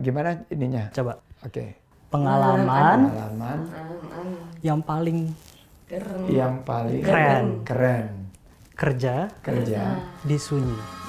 Gimana 0.00 0.44
ininya? 0.52 0.92
Coba. 0.92 1.16
Oke. 1.40 1.76
Pengalaman 2.12 3.10
Pengalaman 3.10 3.58
yang 4.62 4.78
paling 4.84 5.34
yang 6.30 6.62
paling 6.62 7.02
Keren. 7.02 7.46
keren 7.66 8.06
kerja 8.74 9.28
kerja. 9.42 9.98
di 10.22 10.36
Sunyi. 10.38 11.03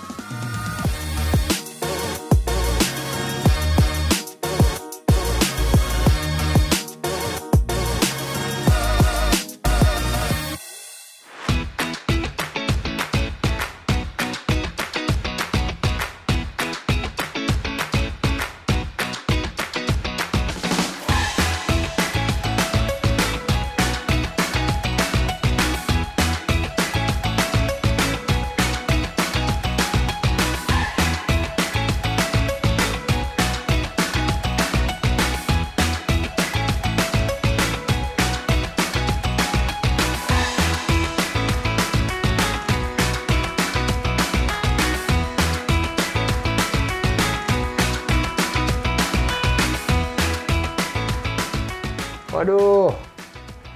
Waduh. 52.36 52.92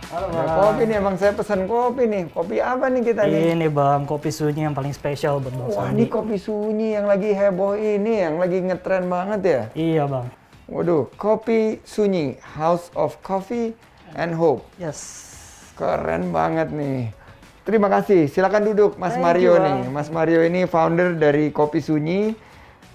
Ada 0.10 0.44
kopi 0.58 0.84
nih, 0.90 0.98
emang 1.00 1.16
saya 1.16 1.32
pesan 1.32 1.64
kopi 1.64 2.04
nih. 2.10 2.28
Kopi 2.34 2.60
apa 2.60 2.92
nih 2.92 3.02
kita 3.08 3.24
nih? 3.24 3.56
Ini 3.56 3.72
bang 3.72 4.04
kopi 4.04 4.34
Sunyi 4.34 4.68
yang 4.68 4.76
paling 4.76 4.92
spesial 4.92 5.40
buat 5.40 5.54
bang 5.54 5.70
Wah, 5.70 5.86
Sandi. 5.88 5.96
ini 5.96 6.06
kopi 6.10 6.36
sunyi 6.36 6.98
yang 6.98 7.06
lagi 7.06 7.30
heboh 7.32 7.78
ini, 7.78 8.26
yang 8.26 8.36
lagi 8.36 8.60
ngetren 8.60 9.06
banget 9.08 9.42
ya. 9.46 9.62
Iya 9.78 10.04
bang. 10.10 10.28
Waduh, 10.68 11.08
kopi 11.16 11.80
sunyi, 11.88 12.36
House 12.58 12.92
of 13.00 13.16
Coffee 13.24 13.78
and 14.18 14.36
Hope. 14.36 14.66
Yes. 14.76 15.30
Keren 15.80 16.36
banget 16.36 16.74
nih. 16.74 17.16
Terima 17.64 17.88
kasih. 17.88 18.28
Silakan 18.28 18.66
duduk 18.74 18.98
Mas 19.00 19.14
Thank 19.14 19.24
Mario 19.24 19.56
you, 19.56 19.64
nih. 19.64 19.76
Bang. 19.88 19.94
Mas 19.94 20.10
Mario 20.12 20.42
ini 20.44 20.66
founder 20.66 21.16
dari 21.16 21.54
Kopi 21.54 21.80
Sunyi. 21.80 22.34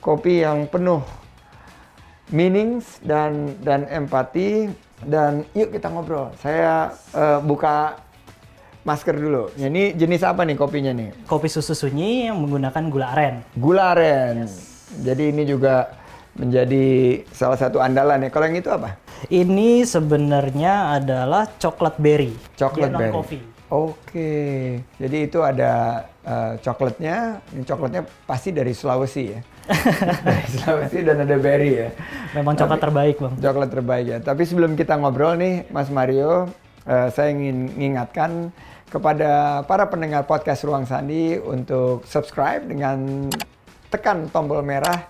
Kopi 0.02 0.44
yang 0.44 0.68
penuh 0.68 1.00
meanings 2.34 2.98
dan 3.06 3.54
dan 3.62 3.86
empati 3.86 4.68
dan 5.02 5.42
yuk 5.56 5.74
kita 5.74 5.90
ngobrol. 5.90 6.30
Saya 6.38 6.94
eh, 7.10 7.38
buka 7.42 7.98
masker 8.86 9.16
dulu. 9.16 9.50
Ini 9.56 9.96
jenis 9.96 10.22
apa 10.22 10.46
nih 10.46 10.54
kopinya 10.54 10.92
nih? 10.94 11.26
Kopi 11.26 11.48
susu 11.50 11.74
Sunyi 11.74 12.28
yang 12.30 12.38
menggunakan 12.38 12.84
gula 12.92 13.06
aren. 13.16 13.34
Gula 13.56 13.96
aren. 13.96 14.46
Jadi 15.02 15.34
ini 15.34 15.42
juga 15.48 15.90
menjadi 16.38 16.86
salah 17.32 17.58
satu 17.58 17.80
andalan 17.80 18.28
ya. 18.28 18.30
Kalau 18.30 18.44
yang 18.46 18.58
itu 18.60 18.70
apa? 18.70 19.00
Ini 19.32 19.88
sebenarnya 19.88 21.00
adalah 21.00 21.48
coklat 21.56 21.96
berry. 21.96 22.36
Coklat 22.54 22.92
berry. 22.92 23.10
non-coffee. 23.10 23.42
Oke, 23.74 24.78
jadi 25.00 25.16
itu 25.26 25.40
ada 25.40 26.04
eh, 26.22 26.52
coklatnya. 26.60 27.42
Ini 27.56 27.64
coklatnya 27.64 28.02
pasti 28.28 28.52
dari 28.52 28.70
Sulawesi 28.76 29.24
ya. 29.34 29.40
Sulawesi 30.52 31.00
dan 31.00 31.24
ada 31.24 31.36
berry 31.40 31.72
ya. 31.80 31.88
Memang 32.36 32.54
coklat 32.56 32.80
terbaik 32.80 33.16
bang. 33.20 33.34
Coklat 33.40 33.70
terbaik 33.72 34.06
ya. 34.06 34.18
Tapi 34.20 34.42
sebelum 34.44 34.76
kita 34.76 35.00
ngobrol 35.00 35.40
nih, 35.40 35.64
Mas 35.72 35.88
Mario, 35.88 36.52
eh, 36.84 37.08
saya 37.12 37.32
ingin 37.32 37.72
mengingatkan 37.72 38.52
kepada 38.92 39.64
para 39.66 39.88
pendengar 39.88 40.28
podcast 40.28 40.62
Ruang 40.62 40.86
Sandi 40.86 41.40
untuk 41.40 42.04
subscribe 42.06 42.62
dengan 42.68 43.26
tekan 43.88 44.28
tombol 44.30 44.62
merah, 44.62 45.08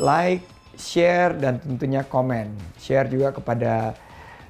like, 0.00 0.42
share, 0.74 1.36
dan 1.36 1.62
tentunya 1.62 2.02
komen. 2.02 2.50
Share 2.80 3.06
juga 3.06 3.30
kepada 3.30 3.94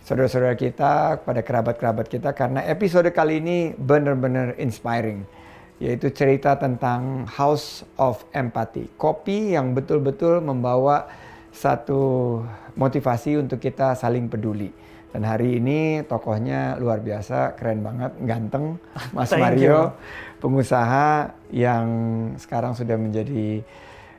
saudara-saudara 0.06 0.54
kita, 0.54 1.20
kepada 1.20 1.40
kerabat-kerabat 1.42 2.06
kita, 2.06 2.30
karena 2.30 2.62
episode 2.64 3.10
kali 3.10 3.42
ini 3.42 3.58
benar-benar 3.74 4.54
inspiring 4.56 5.35
yaitu 5.76 6.08
cerita 6.08 6.56
tentang 6.56 7.28
House 7.28 7.84
of 8.00 8.24
Empathy. 8.32 8.88
Kopi 8.96 9.52
yang 9.52 9.76
betul-betul 9.76 10.40
membawa 10.40 11.04
satu 11.52 12.40
motivasi 12.76 13.40
untuk 13.40 13.60
kita 13.60 13.92
saling 13.96 14.28
peduli. 14.28 14.72
Dan 15.12 15.24
hari 15.24 15.56
ini 15.56 16.04
tokohnya 16.04 16.76
luar 16.76 17.00
biasa, 17.00 17.56
keren 17.56 17.80
banget, 17.80 18.12
ganteng, 18.24 18.76
Mas 19.16 19.32
Thank 19.32 19.40
Mario, 19.40 19.96
pengusaha 20.40 21.32
yang 21.48 21.88
sekarang 22.36 22.76
sudah 22.76 23.00
menjadi 23.00 23.64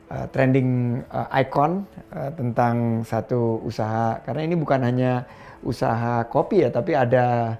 uh, 0.09 0.25
trending 0.33 1.01
uh, 1.13 1.29
icon 1.37 1.85
uh, 2.09 2.33
tentang 2.33 3.05
satu 3.05 3.61
usaha. 3.61 4.17
Karena 4.25 4.41
ini 4.45 4.57
bukan 4.57 4.81
hanya 4.81 5.29
usaha 5.61 6.25
kopi 6.25 6.65
ya, 6.65 6.69
tapi 6.73 6.97
ada 6.97 7.57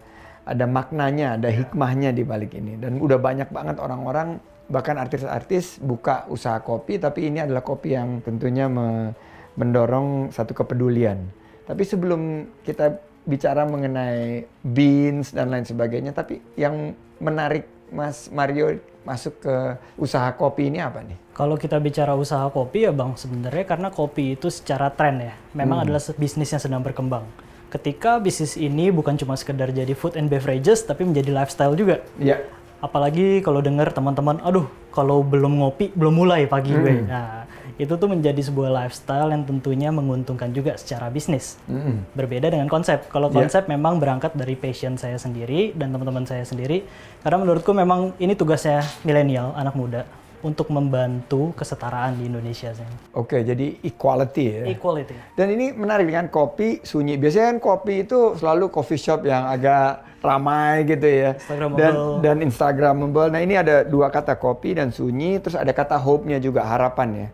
ada 0.48 0.64
maknanya, 0.64 1.36
ada 1.36 1.52
hikmahnya 1.52 2.16
di 2.16 2.24
balik 2.24 2.56
ini. 2.56 2.80
Dan 2.80 3.04
udah 3.04 3.20
banyak 3.20 3.52
banget 3.52 3.78
orang-orang 3.84 4.40
bahkan 4.72 4.96
artis-artis 4.96 5.80
buka 5.80 6.24
usaha 6.32 6.60
kopi, 6.64 7.00
tapi 7.00 7.28
ini 7.28 7.44
adalah 7.44 7.64
kopi 7.64 7.96
yang 7.96 8.24
tentunya 8.24 8.72
me- 8.72 9.12
mendorong 9.60 10.32
satu 10.32 10.56
kepedulian. 10.56 11.20
Tapi 11.68 11.84
sebelum 11.84 12.48
kita 12.64 12.96
bicara 13.28 13.68
mengenai 13.68 14.48
beans 14.64 15.36
dan 15.36 15.52
lain 15.52 15.68
sebagainya, 15.68 16.16
tapi 16.16 16.40
yang 16.56 16.96
menarik 17.20 17.68
Mas 17.92 18.32
Mario 18.32 18.80
masuk 19.08 19.40
ke 19.40 19.56
usaha 19.96 20.28
kopi 20.36 20.68
ini 20.68 20.84
apa 20.84 21.00
nih? 21.00 21.16
Kalau 21.32 21.56
kita 21.56 21.80
bicara 21.80 22.12
usaha 22.16 22.44
kopi 22.52 22.88
ya 22.88 22.92
bang, 22.92 23.16
sebenarnya 23.16 23.64
karena 23.64 23.88
kopi 23.88 24.36
itu 24.36 24.52
secara 24.52 24.92
tren 24.92 25.32
ya, 25.32 25.34
memang 25.56 25.88
adalah 25.88 26.04
se- 26.04 26.16
bisnis 26.16 26.52
yang 26.52 26.60
sedang 26.60 26.84
berkembang. 26.84 27.24
Ketika 27.68 28.24
bisnis 28.24 28.56
ini 28.56 28.88
bukan 28.96 29.20
cuma 29.20 29.36
sekedar 29.36 29.76
jadi 29.76 29.92
food 29.92 30.16
and 30.16 30.32
beverages, 30.32 30.88
tapi 30.88 31.04
menjadi 31.04 31.36
lifestyle 31.36 31.76
juga. 31.76 32.00
Ya, 32.16 32.40
Apalagi 32.78 33.42
kalau 33.42 33.58
dengar 33.58 33.90
teman-teman, 33.90 34.38
aduh 34.46 34.70
kalau 34.94 35.26
belum 35.26 35.66
ngopi 35.66 35.90
belum 35.98 36.14
mulai 36.14 36.46
pagi 36.46 36.78
gue. 36.78 37.10
Nah 37.10 37.50
itu 37.82 37.90
tuh 37.98 38.06
menjadi 38.06 38.38
sebuah 38.38 38.70
lifestyle 38.70 39.34
yang 39.34 39.46
tentunya 39.46 39.90
menguntungkan 39.90 40.54
juga 40.54 40.78
secara 40.78 41.10
bisnis. 41.10 41.58
Mm-mm. 41.66 42.06
Berbeda 42.14 42.54
dengan 42.54 42.70
konsep. 42.70 43.10
Kalau 43.10 43.34
Iya. 43.34 43.38
konsep 43.42 43.64
memang 43.66 43.98
berangkat 43.98 44.38
dari 44.38 44.54
passion 44.54 44.94
saya 44.94 45.18
sendiri 45.18 45.74
dan 45.74 45.90
teman-teman 45.90 46.26
saya 46.30 46.46
sendiri. 46.46 46.86
Karena 47.26 47.42
menurutku 47.42 47.74
memang 47.74 48.14
ini 48.22 48.38
tugasnya 48.38 48.86
milenial, 49.02 49.58
anak 49.58 49.74
muda 49.74 50.06
untuk 50.46 50.70
membantu 50.70 51.54
kesetaraan 51.58 52.18
di 52.18 52.30
Indonesia. 52.30 52.70
Sih. 52.74 52.86
oke 53.14 53.42
jadi 53.42 53.80
equality 53.82 54.44
ya. 54.46 54.64
Equality. 54.70 55.16
Dan 55.34 55.54
ini 55.54 55.74
menarik 55.74 56.06
dengan 56.06 56.30
kopi 56.30 56.82
sunyi. 56.86 57.18
Biasanya 57.18 57.58
kan 57.58 57.60
kopi 57.62 58.06
itu 58.06 58.38
selalu 58.38 58.70
coffee 58.70 59.02
shop 59.02 59.26
yang 59.26 59.50
agak 59.50 60.06
ramai 60.22 60.86
gitu 60.86 61.08
ya. 61.08 61.32
Instagramable. 61.38 61.80
Dan 61.80 61.94
dan 62.22 62.38
Instagramable. 62.46 63.30
Nah, 63.34 63.42
ini 63.42 63.56
ada 63.58 63.86
dua 63.86 64.10
kata 64.14 64.38
kopi 64.38 64.78
dan 64.78 64.94
sunyi, 64.94 65.42
terus 65.42 65.58
ada 65.58 65.70
kata 65.74 65.98
hope-nya 65.98 66.38
juga 66.38 66.66
harapan 66.66 67.10
ya. 67.14 67.28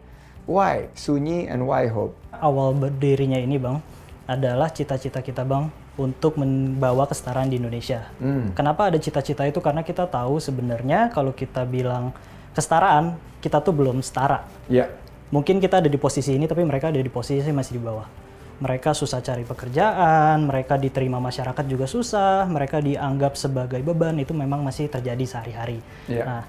Why 0.43 0.91
sunyi 0.95 1.47
and 1.47 1.63
why 1.63 1.87
hope? 1.87 2.15
Awal 2.35 2.75
berdirinya 2.75 3.39
ini 3.39 3.55
bang 3.55 3.79
adalah 4.27 4.67
cita-cita 4.71 5.23
kita 5.23 5.47
bang 5.47 5.71
untuk 5.95 6.35
membawa 6.41 7.05
kesetaraan 7.05 7.47
di 7.47 7.61
Indonesia. 7.61 8.09
Hmm. 8.17 8.51
Kenapa 8.57 8.89
ada 8.89 8.97
cita-cita 8.99 9.45
itu? 9.45 9.61
Karena 9.63 9.85
kita 9.85 10.09
tahu 10.09 10.41
sebenarnya 10.41 11.13
kalau 11.13 11.31
kita 11.31 11.63
bilang 11.63 12.11
kesetaraan, 12.53 13.17
kita 13.41 13.59
tuh 13.59 13.75
belum 13.75 13.99
setara. 13.99 14.45
Ya. 14.71 14.89
Mungkin 15.33 15.57
kita 15.57 15.81
ada 15.81 15.89
di 15.89 15.97
posisi 15.97 16.37
ini, 16.37 16.45
tapi 16.45 16.61
mereka 16.61 16.93
ada 16.93 17.01
di 17.01 17.09
posisi 17.09 17.49
masih 17.49 17.77
di 17.77 17.81
bawah. 17.81 18.05
Mereka 18.61 18.93
susah 18.93 19.19
cari 19.19 19.43
pekerjaan, 19.43 20.45
mereka 20.45 20.77
diterima 20.77 21.17
masyarakat 21.17 21.65
juga 21.65 21.89
susah, 21.89 22.45
mereka 22.45 22.79
dianggap 22.79 23.33
sebagai 23.33 23.81
beban, 23.81 24.15
itu 24.21 24.31
memang 24.31 24.61
masih 24.61 24.87
terjadi 24.87 25.25
sehari-hari. 25.25 25.81
Iya. 26.05 26.23
Nah, 26.23 26.41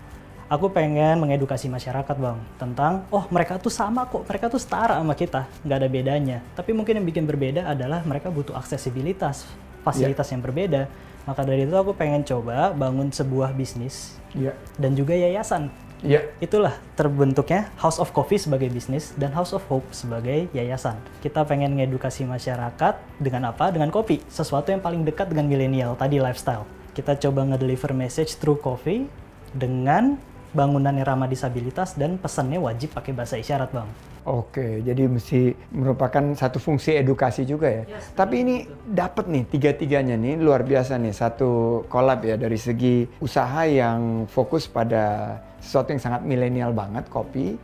aku 0.52 0.68
pengen 0.68 1.16
mengedukasi 1.24 1.66
masyarakat 1.72 2.14
bang, 2.14 2.38
tentang, 2.60 3.08
oh 3.08 3.24
mereka 3.32 3.56
tuh 3.56 3.72
sama 3.72 4.04
kok, 4.04 4.28
mereka 4.28 4.52
tuh 4.52 4.60
setara 4.60 5.00
sama 5.00 5.16
kita, 5.16 5.48
nggak 5.64 5.78
ada 5.80 5.88
bedanya. 5.88 6.38
Tapi 6.52 6.76
mungkin 6.76 7.00
yang 7.00 7.06
bikin 7.08 7.24
berbeda 7.24 7.72
adalah 7.72 8.04
mereka 8.04 8.28
butuh 8.28 8.52
aksesibilitas, 8.54 9.48
fasilitas 9.80 10.28
yang 10.28 10.44
berbeda. 10.44 10.86
Maka 11.24 11.40
dari 11.40 11.64
itu 11.64 11.72
aku 11.72 11.96
pengen 11.96 12.20
coba 12.20 12.76
bangun 12.76 13.08
sebuah 13.08 13.56
bisnis 13.56 14.20
Ya. 14.36 14.52
dan 14.76 14.92
juga 14.92 15.14
yayasan 15.16 15.72
Ya. 16.04 16.20
Itulah 16.36 16.76
terbentuknya 17.00 17.72
House 17.80 17.96
of 17.96 18.12
Coffee 18.12 18.36
sebagai 18.36 18.68
bisnis 18.68 19.16
dan 19.16 19.32
House 19.32 19.56
of 19.56 19.64
Hope 19.72 19.88
sebagai 19.88 20.52
yayasan. 20.52 21.00
Kita 21.24 21.48
pengen 21.48 21.80
ngedukasi 21.80 22.28
masyarakat 22.28 23.00
dengan 23.16 23.48
apa? 23.48 23.72
Dengan 23.72 23.88
kopi. 23.88 24.20
Sesuatu 24.28 24.68
yang 24.68 24.84
paling 24.84 25.00
dekat 25.08 25.32
dengan 25.32 25.48
milenial, 25.48 25.96
tadi 25.96 26.20
lifestyle. 26.20 26.68
Kita 26.92 27.16
coba 27.16 27.48
ngedeliver 27.48 27.96
message 27.96 28.36
through 28.36 28.60
coffee 28.60 29.08
dengan 29.56 30.20
bangunan 30.52 30.92
yang 30.92 31.08
ramah 31.08 31.26
disabilitas 31.26 31.96
dan 31.96 32.20
pesannya 32.20 32.60
wajib 32.60 32.92
pakai 32.92 33.16
bahasa 33.16 33.40
isyarat, 33.40 33.72
Bang. 33.72 33.88
Oke, 34.24 34.80
jadi 34.80 35.04
mesti 35.04 35.52
merupakan 35.68 36.32
satu 36.32 36.56
fungsi 36.56 36.96
edukasi 36.96 37.44
juga 37.44 37.68
ya. 37.68 37.84
Yes, 37.84 38.16
Tapi 38.16 38.40
ini 38.40 38.56
dapat 38.88 39.28
nih 39.28 39.44
tiga-tiganya 39.52 40.16
nih 40.16 40.40
luar 40.40 40.64
biasa 40.64 40.96
nih 40.96 41.12
satu 41.12 41.84
kolab 41.92 42.24
ya 42.24 42.40
dari 42.40 42.56
segi 42.56 43.04
usaha 43.20 43.68
yang 43.68 44.24
fokus 44.24 44.64
pada 44.64 45.36
sesuatu 45.60 45.92
yang 45.92 46.00
sangat 46.00 46.24
milenial 46.24 46.72
banget 46.72 47.04
kopi. 47.12 47.60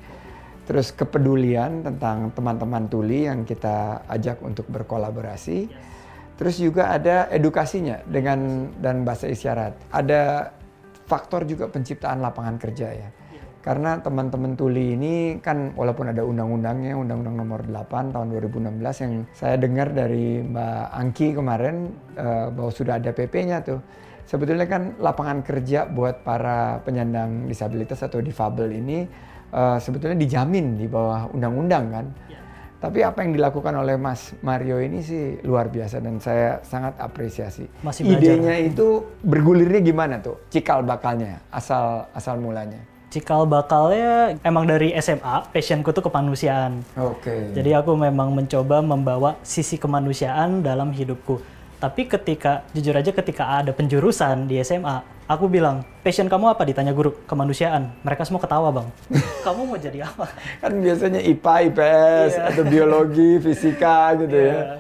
Terus 0.69 0.93
kepedulian 0.93 1.81
tentang 1.81 2.29
teman-teman 2.37 2.93
tuli 2.93 3.25
yang 3.25 3.49
kita 3.49 4.05
ajak 4.05 4.45
untuk 4.45 4.69
berkolaborasi. 4.69 5.65
Terus 6.37 6.61
juga 6.61 6.93
ada 6.93 7.25
edukasinya 7.33 8.05
dengan 8.05 8.69
dan 8.85 9.01
bahasa 9.01 9.33
isyarat. 9.33 9.73
Ada 9.89 10.53
faktor 11.09 11.49
juga 11.49 11.73
penciptaan 11.73 12.21
lapangan 12.21 12.61
kerja 12.61 12.89
ya. 12.93 13.09
Karena 13.61 14.01
teman-teman 14.01 14.57
tuli 14.57 14.97
ini 14.97 15.37
kan 15.45 15.77
walaupun 15.77 16.09
ada 16.09 16.25
undang-undangnya, 16.25 16.97
Undang-Undang 16.97 17.37
Nomor 17.45 17.61
8 17.69 18.17
tahun 18.17 18.27
2016 18.33 19.05
yang 19.05 19.13
saya 19.37 19.61
dengar 19.61 19.93
dari 19.93 20.41
Mbak 20.41 20.85
Angki 20.97 21.37
kemarin 21.37 21.93
uh, 22.17 22.49
bahwa 22.49 22.73
sudah 22.73 22.97
ada 22.97 23.13
PP-nya 23.13 23.61
tuh. 23.61 23.85
Sebetulnya 24.25 24.65
kan 24.65 24.97
lapangan 24.97 25.45
kerja 25.45 25.85
buat 25.85 26.25
para 26.25 26.81
penyandang 26.89 27.51
disabilitas 27.53 28.01
atau 28.01 28.25
difabel 28.25 28.81
ini 28.81 29.05
uh, 29.53 29.77
sebetulnya 29.77 30.17
dijamin 30.17 30.81
di 30.81 30.89
bawah 30.89 31.29
undang-undang 31.29 31.85
kan. 31.93 32.07
Ya. 32.33 32.41
Tapi 32.81 33.05
apa 33.05 33.21
yang 33.21 33.37
dilakukan 33.37 33.77
oleh 33.77 34.01
Mas 34.01 34.33
Mario 34.41 34.81
ini 34.81 35.05
sih 35.05 35.37
luar 35.45 35.69
biasa 35.69 36.01
dan 36.01 36.17
saya 36.17 36.65
sangat 36.65 36.97
apresiasi. 36.97 37.69
Masih 37.85 38.09
Idenya 38.09 38.57
itu 38.57 39.05
bergulirnya 39.21 39.85
gimana 39.85 40.17
tuh? 40.17 40.49
Cikal 40.49 40.81
bakalnya, 40.89 41.45
asal 41.53 42.09
asal 42.17 42.41
mulanya 42.41 42.90
cikal 43.11 43.43
bakalnya 43.45 44.39
emang 44.47 44.65
dari 44.65 44.95
SMA, 45.03 45.51
passionku 45.51 45.91
tuh 45.91 46.07
kemanusiaan. 46.07 46.81
Oke. 46.95 47.27
Okay. 47.27 47.41
Jadi 47.59 47.71
aku 47.75 47.99
memang 47.99 48.31
mencoba 48.31 48.79
membawa 48.81 49.37
sisi 49.43 49.77
kemanusiaan 49.77 50.63
dalam 50.63 50.95
hidupku. 50.95 51.43
Tapi 51.81 52.07
ketika, 52.07 52.63
jujur 52.77 52.93
aja 52.93 53.11
ketika 53.11 53.57
ada 53.61 53.73
penjurusan 53.73 54.47
di 54.47 54.61
SMA, 54.61 55.01
aku 55.25 55.49
bilang, 55.49 55.81
passion 56.05 56.29
kamu 56.29 56.53
apa? 56.53 56.63
Ditanya 56.69 56.93
guru, 56.93 57.17
kemanusiaan. 57.25 57.89
Mereka 58.05 58.29
semua 58.29 58.39
ketawa 58.39 58.69
bang. 58.71 58.89
kamu 59.49 59.61
mau 59.65 59.81
jadi 59.81 60.05
apa? 60.07 60.29
Kan 60.61 60.77
biasanya 60.79 61.25
IPA, 61.25 61.55
IPS, 61.73 62.31
yeah. 62.37 62.49
atau 62.53 62.63
biologi, 62.69 63.41
fisika 63.41 64.13
gitu 64.21 64.37
yeah. 64.37 64.53
ya. 64.53 64.55
Iya. 64.55 64.77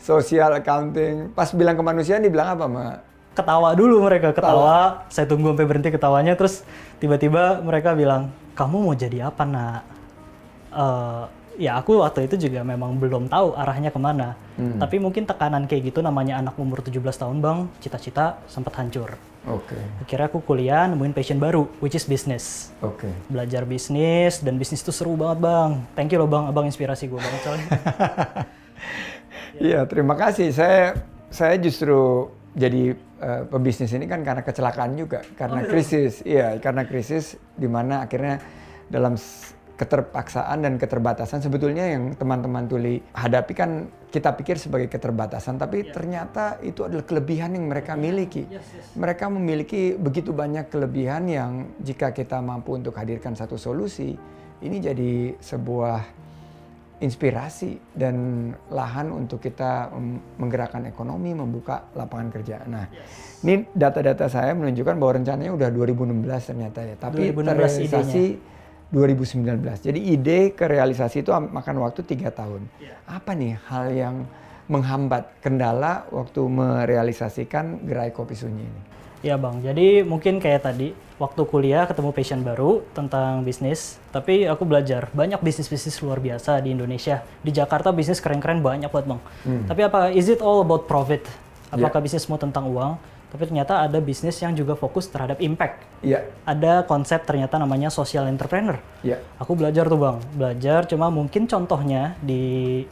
Sosial, 0.00 0.50
accounting. 0.56 1.36
Pas 1.36 1.52
bilang 1.52 1.76
kemanusiaan 1.76 2.24
dibilang 2.24 2.56
apa, 2.56 2.64
Mbak? 2.64 3.09
Ketawa 3.34 3.72
dulu 3.78 4.02
mereka 4.04 4.34
ketawa 4.34 5.06
saya 5.06 5.26
tunggu 5.26 5.54
sampai 5.54 5.66
berhenti 5.66 5.90
ketawanya 5.94 6.34
terus 6.34 6.66
tiba-tiba 6.98 7.62
mereka 7.62 7.94
bilang 7.94 8.34
kamu 8.58 8.76
mau 8.90 8.94
jadi 8.94 9.30
apa 9.30 9.42
nak 9.46 9.80
uh, 10.74 11.24
ya 11.56 11.78
aku 11.78 12.02
waktu 12.02 12.26
itu 12.26 12.48
juga 12.48 12.66
memang 12.66 12.96
belum 12.98 13.30
tahu 13.30 13.54
arahnya 13.54 13.94
ke 13.94 14.00
mana 14.00 14.34
hmm. 14.58 14.82
tapi 14.82 14.96
mungkin 14.98 15.24
tekanan 15.28 15.70
kayak 15.70 15.94
gitu 15.94 16.02
namanya 16.02 16.42
anak 16.42 16.58
umur 16.58 16.82
17 16.82 17.00
tahun 17.00 17.38
bang 17.38 17.58
cita-cita 17.78 18.40
sempat 18.50 18.74
hancur 18.78 19.14
Oke. 19.48 19.72
Okay. 19.72 20.04
Akhirnya 20.04 20.26
aku 20.28 20.44
kuliah 20.44 20.84
nemuin 20.84 21.16
passion 21.16 21.40
baru, 21.40 21.64
which 21.80 21.96
is 21.96 22.04
business. 22.04 22.76
Oke. 22.84 23.08
Okay. 23.08 23.12
Belajar 23.32 23.64
bisnis 23.64 24.44
dan 24.44 24.60
bisnis 24.60 24.84
itu 24.84 24.92
seru 24.92 25.16
banget 25.16 25.40
bang. 25.40 25.80
Thank 25.96 26.12
you 26.12 26.20
loh 26.20 26.28
bang, 26.28 26.44
abang 26.44 26.68
inspirasi 26.68 27.08
gue 27.08 27.16
banget 27.16 27.40
soalnya. 27.48 27.68
Iya, 29.60 29.84
terima 29.84 30.16
kasih. 30.16 30.56
Saya 30.56 31.04
saya 31.28 31.60
justru 31.60 32.32
jadi 32.56 32.96
uh, 33.20 33.42
pebisnis 33.46 33.92
ini 33.92 34.08
kan 34.08 34.24
karena 34.24 34.42
kecelakaan 34.42 34.96
juga, 34.96 35.20
karena 35.36 35.60
oh, 35.60 35.64
iya. 35.64 35.70
krisis. 35.70 36.12
Iya, 36.24 36.48
karena 36.58 36.82
krisis 36.88 37.36
di 37.54 37.68
mana 37.68 38.08
akhirnya 38.08 38.40
dalam 38.90 39.14
keterpaksaan 39.80 40.60
dan 40.60 40.76
keterbatasan 40.76 41.40
sebetulnya 41.40 41.88
yang 41.88 42.12
teman-teman 42.12 42.68
tuli 42.68 43.00
hadapi 43.16 43.52
kan 43.56 43.88
kita 44.12 44.36
pikir 44.36 44.60
sebagai 44.60 44.92
keterbatasan 44.92 45.56
tapi 45.56 45.88
yeah. 45.88 45.94
ternyata 45.96 46.44
itu 46.60 46.84
adalah 46.84 47.08
kelebihan 47.08 47.56
yang 47.56 47.64
mereka 47.72 47.96
miliki. 47.96 48.44
Yes, 48.44 48.60
yes. 48.76 48.92
Mereka 48.92 49.32
memiliki 49.32 49.96
begitu 49.96 50.36
banyak 50.36 50.68
kelebihan 50.68 51.24
yang 51.32 51.72
jika 51.80 52.12
kita 52.12 52.44
mampu 52.44 52.76
untuk 52.76 52.92
hadirkan 52.92 53.32
satu 53.32 53.56
solusi 53.56 54.20
ini 54.60 54.76
jadi 54.84 55.40
sebuah 55.40 56.04
inspirasi 57.00 57.80
dan 57.96 58.16
lahan 58.68 59.08
untuk 59.08 59.40
kita 59.40 59.88
menggerakkan 60.36 60.84
ekonomi, 60.84 61.32
membuka 61.32 61.88
lapangan 61.96 62.28
kerja. 62.28 62.60
Nah, 62.68 62.84
yes. 62.92 63.40
ini 63.40 63.64
data-data 63.72 64.28
saya 64.28 64.52
menunjukkan 64.52 65.00
bahwa 65.00 65.12
rencananya 65.16 65.52
udah 65.56 65.68
2016 65.72 66.50
ternyata 66.52 66.80
ya, 66.84 66.96
tapi 67.00 67.32
terrealisasi 67.32 68.24
2019. 68.92 69.86
Jadi 69.88 70.00
ide 70.12 70.52
ke 70.52 70.68
realisasi 70.68 71.24
itu 71.24 71.32
makan 71.32 71.76
waktu 71.80 72.04
tiga 72.04 72.28
tahun. 72.36 72.68
Yeah. 72.76 73.00
Apa 73.08 73.32
nih 73.32 73.56
hal 73.70 73.86
yang 73.96 74.16
menghambat 74.68 75.40
kendala 75.40 76.04
waktu 76.12 76.42
merealisasikan 76.46 77.88
gerai 77.88 78.12
kopi 78.12 78.36
sunyi 78.36 78.68
ini? 78.68 78.82
Ya 79.20 79.36
bang, 79.36 79.60
jadi 79.60 80.00
mungkin 80.00 80.40
kayak 80.40 80.64
tadi 80.64 80.96
waktu 81.20 81.44
kuliah 81.44 81.84
ketemu 81.84 82.16
passion 82.16 82.40
baru 82.40 82.80
tentang 82.96 83.44
bisnis, 83.44 84.00
tapi 84.08 84.48
aku 84.48 84.64
belajar 84.64 85.12
banyak 85.12 85.36
bisnis-bisnis 85.44 86.00
luar 86.00 86.16
biasa 86.24 86.64
di 86.64 86.72
Indonesia. 86.72 87.20
Di 87.44 87.52
Jakarta 87.52 87.92
bisnis 87.92 88.24
keren-keren 88.24 88.64
banyak 88.64 88.88
buat 88.88 89.04
bang. 89.04 89.20
Hmm. 89.44 89.64
Tapi 89.68 89.80
apa, 89.84 90.00
is 90.08 90.32
it 90.32 90.40
all 90.40 90.64
about 90.64 90.88
profit? 90.88 91.28
Apakah 91.68 92.00
yeah. 92.00 92.04
bisnis 92.08 92.24
semua 92.24 92.40
tentang 92.40 92.64
uang? 92.72 92.96
Tapi 93.30 93.46
ternyata 93.46 93.86
ada 93.86 94.00
bisnis 94.02 94.34
yang 94.42 94.56
juga 94.56 94.74
fokus 94.74 95.06
terhadap 95.06 95.38
impact. 95.38 95.86
Yeah. 96.02 96.26
Ada 96.42 96.82
konsep 96.88 97.22
ternyata 97.28 97.62
namanya 97.62 97.92
social 97.92 98.26
entrepreneur. 98.26 98.80
Yeah. 99.06 99.22
Aku 99.38 99.54
belajar 99.54 99.86
tuh 99.86 100.00
bang, 100.00 100.18
belajar 100.34 100.88
cuma 100.88 101.12
mungkin 101.12 101.44
contohnya 101.46 102.18
di 102.24 102.82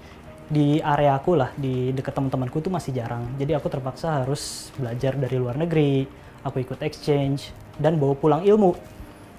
di 0.48 0.80
area 0.80 1.12
aku 1.20 1.36
lah 1.36 1.52
di 1.54 1.92
dekat 1.92 2.16
teman-temanku 2.16 2.64
tuh 2.64 2.72
masih 2.72 2.96
jarang. 2.96 3.24
Jadi 3.36 3.52
aku 3.52 3.68
terpaksa 3.68 4.24
harus 4.24 4.72
belajar 4.80 5.12
dari 5.14 5.36
luar 5.36 5.60
negeri 5.60 6.08
aku 6.42 6.64
ikut 6.64 6.80
exchange 6.80 7.52
dan 7.76 8.00
bawa 8.00 8.16
pulang 8.16 8.42
ilmu. 8.42 8.72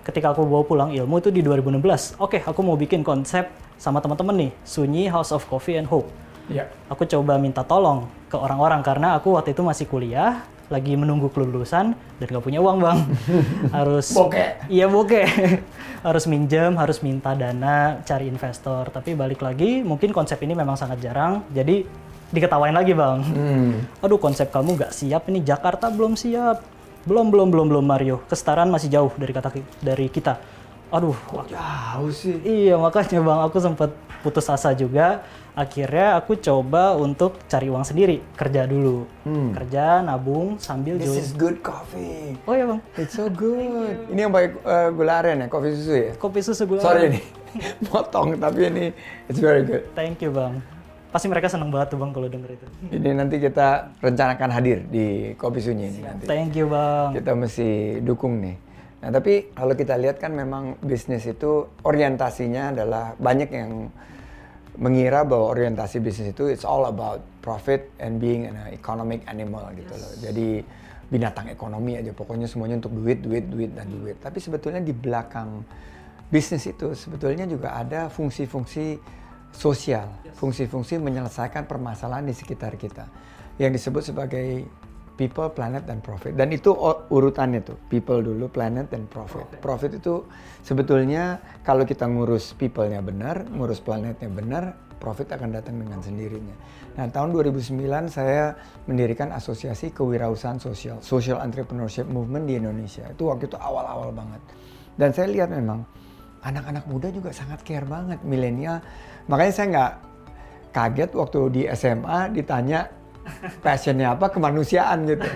Ketika 0.06 0.34
aku 0.34 0.46
bawa 0.46 0.64
pulang 0.66 0.90
ilmu 0.94 1.22
itu 1.22 1.30
di 1.34 1.42
2016 1.42 2.18
oke 2.22 2.38
okay, 2.38 2.42
aku 2.46 2.62
mau 2.62 2.78
bikin 2.78 3.02
konsep 3.02 3.50
sama 3.82 4.00
teman-teman 4.00 4.48
nih 4.48 4.52
Sunyi 4.64 5.10
House 5.10 5.34
of 5.34 5.46
Coffee 5.50 5.78
and 5.82 5.90
Hope. 5.90 6.10
Ya. 6.50 6.66
aku 6.90 7.06
coba 7.06 7.38
minta 7.38 7.62
tolong 7.62 8.10
ke 8.26 8.34
orang-orang 8.34 8.82
karena 8.82 9.14
aku 9.14 9.38
waktu 9.38 9.54
itu 9.54 9.62
masih 9.62 9.86
kuliah 9.86 10.42
lagi 10.70 10.94
menunggu 10.94 11.34
kelulusan 11.34 11.98
dan 11.98 12.26
gak 12.30 12.46
punya 12.46 12.62
uang 12.62 12.78
bang. 12.80 13.00
Harus 13.76 14.14
boke 14.14 14.70
iya 14.70 14.86
boke 14.86 15.26
harus 16.08 16.32
minjem 16.32 16.80
harus 16.80 17.04
minta 17.04 17.34
dana 17.34 18.00
cari 18.06 18.30
investor. 18.30 18.88
Tapi 18.94 19.18
balik 19.18 19.42
lagi 19.44 19.82
mungkin 19.82 20.14
konsep 20.14 20.40
ini 20.46 20.54
memang 20.54 20.78
sangat 20.78 21.02
jarang. 21.02 21.44
Jadi 21.52 21.84
diketawain 22.30 22.78
lagi 22.78 22.94
bang. 22.94 23.20
Hmm. 23.26 23.74
aduh 24.06 24.22
konsep 24.22 24.54
kamu 24.54 24.78
gak 24.78 24.94
siap 24.94 25.28
ini. 25.28 25.42
Jakarta 25.42 25.90
belum 25.90 26.14
siap. 26.14 26.62
Belum 27.04 27.34
belum 27.34 27.50
belum 27.50 27.68
belum 27.74 27.86
Mario. 27.86 28.22
Kesetaraan 28.30 28.70
masih 28.70 28.94
jauh 28.94 29.12
dari 29.18 29.34
kata 29.34 29.50
dari 29.82 30.08
kita 30.08 30.59
aduh 30.90 31.18
jauh 31.46 32.10
sih. 32.10 32.42
iya 32.42 32.74
makanya 32.74 33.22
bang 33.22 33.40
aku 33.46 33.58
sempat 33.62 33.94
putus 34.20 34.50
asa 34.50 34.74
juga. 34.74 35.24
Akhirnya 35.54 36.16
aku 36.16 36.40
coba 36.40 36.96
untuk 36.96 37.36
cari 37.52 37.68
uang 37.68 37.84
sendiri 37.84 38.24
kerja 38.34 38.64
dulu. 38.64 39.04
Hmm. 39.28 39.52
kerja 39.52 40.00
nabung 40.00 40.56
sambil 40.56 40.96
This 40.96 41.12
jual. 41.12 41.20
is 41.20 41.30
good 41.36 41.58
coffee. 41.60 42.40
Oh 42.48 42.56
ya 42.56 42.64
bang. 42.64 42.80
It's 42.96 43.14
so 43.14 43.28
good. 43.28 44.08
Ini 44.08 44.28
yang 44.28 44.32
pakai 44.32 44.56
uh, 44.64 44.90
gula 44.96 45.20
aren 45.20 45.44
ya? 45.44 45.48
Kopi 45.52 45.76
susu 45.76 45.94
ya? 45.94 46.12
Kopi 46.16 46.40
susu 46.40 46.64
gula 46.64 46.80
sorry 46.80 47.20
nih. 47.20 47.24
Motong 47.92 48.40
tapi 48.40 48.72
ini 48.72 48.86
it's 49.28 49.42
very 49.42 49.68
good. 49.68 49.84
Thank 49.94 50.24
you 50.24 50.32
bang. 50.32 50.64
Pasti 51.10 51.26
mereka 51.28 51.50
senang 51.52 51.74
banget 51.74 51.92
tuh 51.92 52.00
bang 52.00 52.12
kalau 52.16 52.28
denger 52.32 52.50
itu. 52.56 52.66
Ini 52.96 53.10
nanti 53.18 53.36
kita 53.42 53.92
rencanakan 54.00 54.50
hadir 54.54 54.80
di 54.88 55.34
kopi 55.36 55.60
sunyi 55.60 55.92
ini 55.92 56.00
nanti. 56.08 56.24
Thank 56.24 56.56
you 56.56 56.72
bang. 56.72 57.20
Kita 57.20 57.36
mesti 57.36 58.00
dukung 58.00 58.40
nih 58.40 58.69
Nah, 59.00 59.10
tapi 59.16 59.56
kalau 59.56 59.74
kita 59.80 59.96
lihat 59.96 60.20
kan 60.20 60.36
memang 60.36 60.76
bisnis 60.84 61.24
itu 61.24 61.72
orientasinya 61.88 62.76
adalah 62.76 63.16
banyak 63.16 63.50
yang 63.50 63.88
mengira 64.80 65.24
bahwa 65.24 65.56
orientasi 65.56 66.04
bisnis 66.04 66.36
itu 66.36 66.52
it's 66.52 66.68
all 66.68 66.88
about 66.88 67.24
profit 67.40 67.92
and 68.00 68.20
being 68.20 68.48
an 68.48 68.60
economic 68.76 69.24
animal 69.28 69.64
gitu 69.76 69.96
loh. 69.96 70.12
Jadi 70.20 70.64
binatang 71.10 71.48
ekonomi 71.48 71.96
aja 71.96 72.12
pokoknya 72.12 72.46
semuanya 72.46 72.80
untuk 72.80 72.94
duit, 72.96 73.20
duit, 73.24 73.48
duit 73.48 73.72
dan 73.72 73.88
duit. 73.88 74.20
Tapi 74.20 74.38
sebetulnya 74.44 74.84
di 74.84 74.92
belakang 74.92 75.64
bisnis 76.28 76.68
itu 76.68 76.92
sebetulnya 76.92 77.48
juga 77.48 77.80
ada 77.80 78.12
fungsi-fungsi 78.12 79.00
sosial, 79.50 80.12
fungsi-fungsi 80.38 81.02
menyelesaikan 81.02 81.66
permasalahan 81.66 82.28
di 82.28 82.36
sekitar 82.38 82.76
kita 82.76 83.10
yang 83.60 83.74
disebut 83.76 84.14
sebagai 84.14 84.64
people, 85.20 85.52
planet, 85.52 85.84
dan 85.84 86.00
profit. 86.00 86.32
Dan 86.32 86.56
itu 86.56 86.72
urutannya 87.12 87.60
tuh, 87.60 87.76
people 87.92 88.24
dulu, 88.24 88.48
planet, 88.48 88.88
dan 88.88 89.04
profit. 89.12 89.60
Profit 89.60 90.00
itu 90.00 90.24
sebetulnya 90.64 91.44
kalau 91.68 91.84
kita 91.84 92.08
ngurus 92.08 92.56
people-nya 92.56 93.04
benar, 93.04 93.44
ngurus 93.52 93.84
planetnya 93.84 94.32
benar, 94.32 94.80
profit 94.96 95.28
akan 95.36 95.52
datang 95.52 95.76
dengan 95.76 96.00
sendirinya. 96.00 96.56
Nah, 96.96 97.12
tahun 97.12 97.36
2009 97.36 98.08
saya 98.08 98.56
mendirikan 98.88 99.36
asosiasi 99.36 99.92
kewirausahaan 99.92 100.60
sosial, 100.60 101.04
social 101.04 101.44
entrepreneurship 101.44 102.08
movement 102.08 102.48
di 102.48 102.56
Indonesia. 102.56 103.04
Itu 103.12 103.28
waktu 103.28 103.52
itu 103.52 103.60
awal-awal 103.60 104.16
banget. 104.16 104.40
Dan 104.96 105.12
saya 105.12 105.28
lihat 105.32 105.52
memang 105.52 105.84
anak-anak 106.44 106.88
muda 106.88 107.12
juga 107.12 107.36
sangat 107.36 107.64
care 107.68 107.88
banget 107.88 108.24
milenial. 108.24 108.80
Makanya 109.28 109.54
saya 109.56 109.68
nggak 109.72 109.94
kaget 110.76 111.12
waktu 111.16 111.40
di 111.52 111.62
SMA 111.72 112.20
ditanya 112.36 112.88
passionnya 113.60 114.14
apa 114.14 114.30
kemanusiaan 114.30 115.06
gitu. 115.06 115.28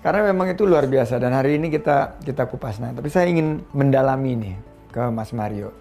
Karena 0.00 0.20
memang 0.30 0.50
itu 0.50 0.62
luar 0.64 0.86
biasa 0.86 1.18
dan 1.18 1.32
hari 1.32 1.56
ini 1.56 1.68
kita 1.68 2.20
kita 2.22 2.46
kupas 2.46 2.78
nah. 2.78 2.92
Tapi 2.92 3.08
saya 3.08 3.26
ingin 3.26 3.64
mendalami 3.72 4.32
nih 4.36 4.54
ke 4.92 5.02
Mas 5.10 5.30
Mario 5.30 5.72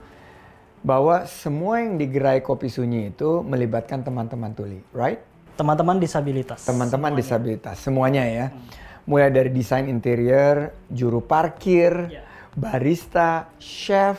bahwa 0.86 1.26
semua 1.26 1.82
yang 1.82 1.98
digerai 1.98 2.46
kopi 2.46 2.70
sunyi 2.70 3.10
itu 3.10 3.42
melibatkan 3.42 4.06
teman-teman 4.06 4.54
tuli, 4.54 4.80
right? 4.94 5.18
Teman-teman 5.58 5.98
disabilitas. 5.98 6.62
Teman-teman 6.62 7.16
disabilitas 7.18 7.82
semuanya 7.82 8.22
ya. 8.28 8.46
Mulai 9.06 9.30
dari 9.30 9.50
desain 9.50 9.86
interior, 9.86 10.74
juru 10.90 11.22
parkir, 11.22 12.10
Ya. 12.10 12.22
barista, 12.54 13.50
chef, 13.58 14.18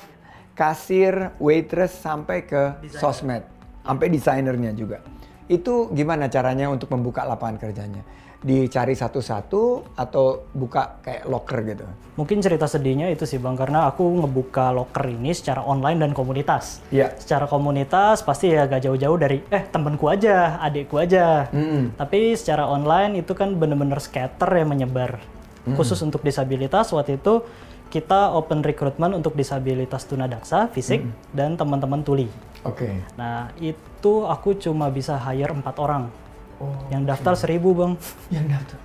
kasir, 0.55 1.35
waitress 1.39 1.93
sampai 1.93 2.47
ke 2.47 2.81
Desainer. 2.83 2.99
sosmed, 2.99 3.43
sampai 3.83 4.07
desainernya 4.09 4.73
juga. 4.73 5.03
Itu 5.47 5.95
gimana 5.95 6.27
caranya 6.27 6.67
untuk 6.71 6.91
membuka 6.91 7.23
lapangan 7.23 7.59
kerjanya? 7.59 8.03
Dicari 8.37 8.93
satu-satu 8.95 9.95
atau 9.97 10.47
buka 10.55 11.01
kayak 11.03 11.25
locker 11.27 11.59
gitu? 11.67 11.87
Mungkin 12.21 12.39
cerita 12.45 12.69
sedihnya 12.69 13.11
itu 13.11 13.25
sih 13.25 13.41
Bang, 13.41 13.57
karena 13.59 13.89
aku 13.91 14.05
ngebuka 14.23 14.71
locker 14.77 15.09
ini 15.11 15.33
secara 15.33 15.65
online 15.65 16.03
dan 16.05 16.13
komunitas. 16.13 16.85
Iya. 16.93 17.17
Secara 17.17 17.49
komunitas 17.51 18.23
pasti 18.23 18.53
ya 18.53 18.69
gak 18.71 18.87
jauh-jauh 18.87 19.19
dari, 19.19 19.43
eh 19.51 19.65
temenku 19.67 20.07
aja, 20.07 20.61
adikku 20.63 21.01
aja. 21.01 21.49
Mm-mm. 21.51 21.97
Tapi 21.99 22.37
secara 22.39 22.69
online 22.69 23.25
itu 23.25 23.33
kan 23.35 23.57
bener-bener 23.57 23.99
scatter 23.99 24.51
yang 24.53 24.71
menyebar. 24.71 25.19
Khusus 25.67 25.99
untuk 26.07 26.23
disabilitas, 26.23 26.95
waktu 26.95 27.19
itu 27.19 27.43
kita 27.87 28.35
open 28.35 28.67
recruitment 28.67 29.15
untuk 29.15 29.39
disabilitas 29.39 30.05
tunadaksa, 30.11 30.67
fisik, 30.75 31.07
dan 31.31 31.55
teman-teman 31.55 32.03
tuli. 32.03 32.27
Oke. 32.67 33.07
Nah, 33.15 33.55
itu 33.63 34.27
aku 34.27 34.59
cuma 34.59 34.91
bisa 34.91 35.15
hire 35.15 35.55
empat 35.55 35.77
orang. 35.79 36.11
Oh, 36.59 36.73
Yang 36.91 37.15
daftar 37.15 37.35
seribu 37.39 37.77
bang. 37.77 37.93
yang 38.35 38.47
daftar. 38.51 38.79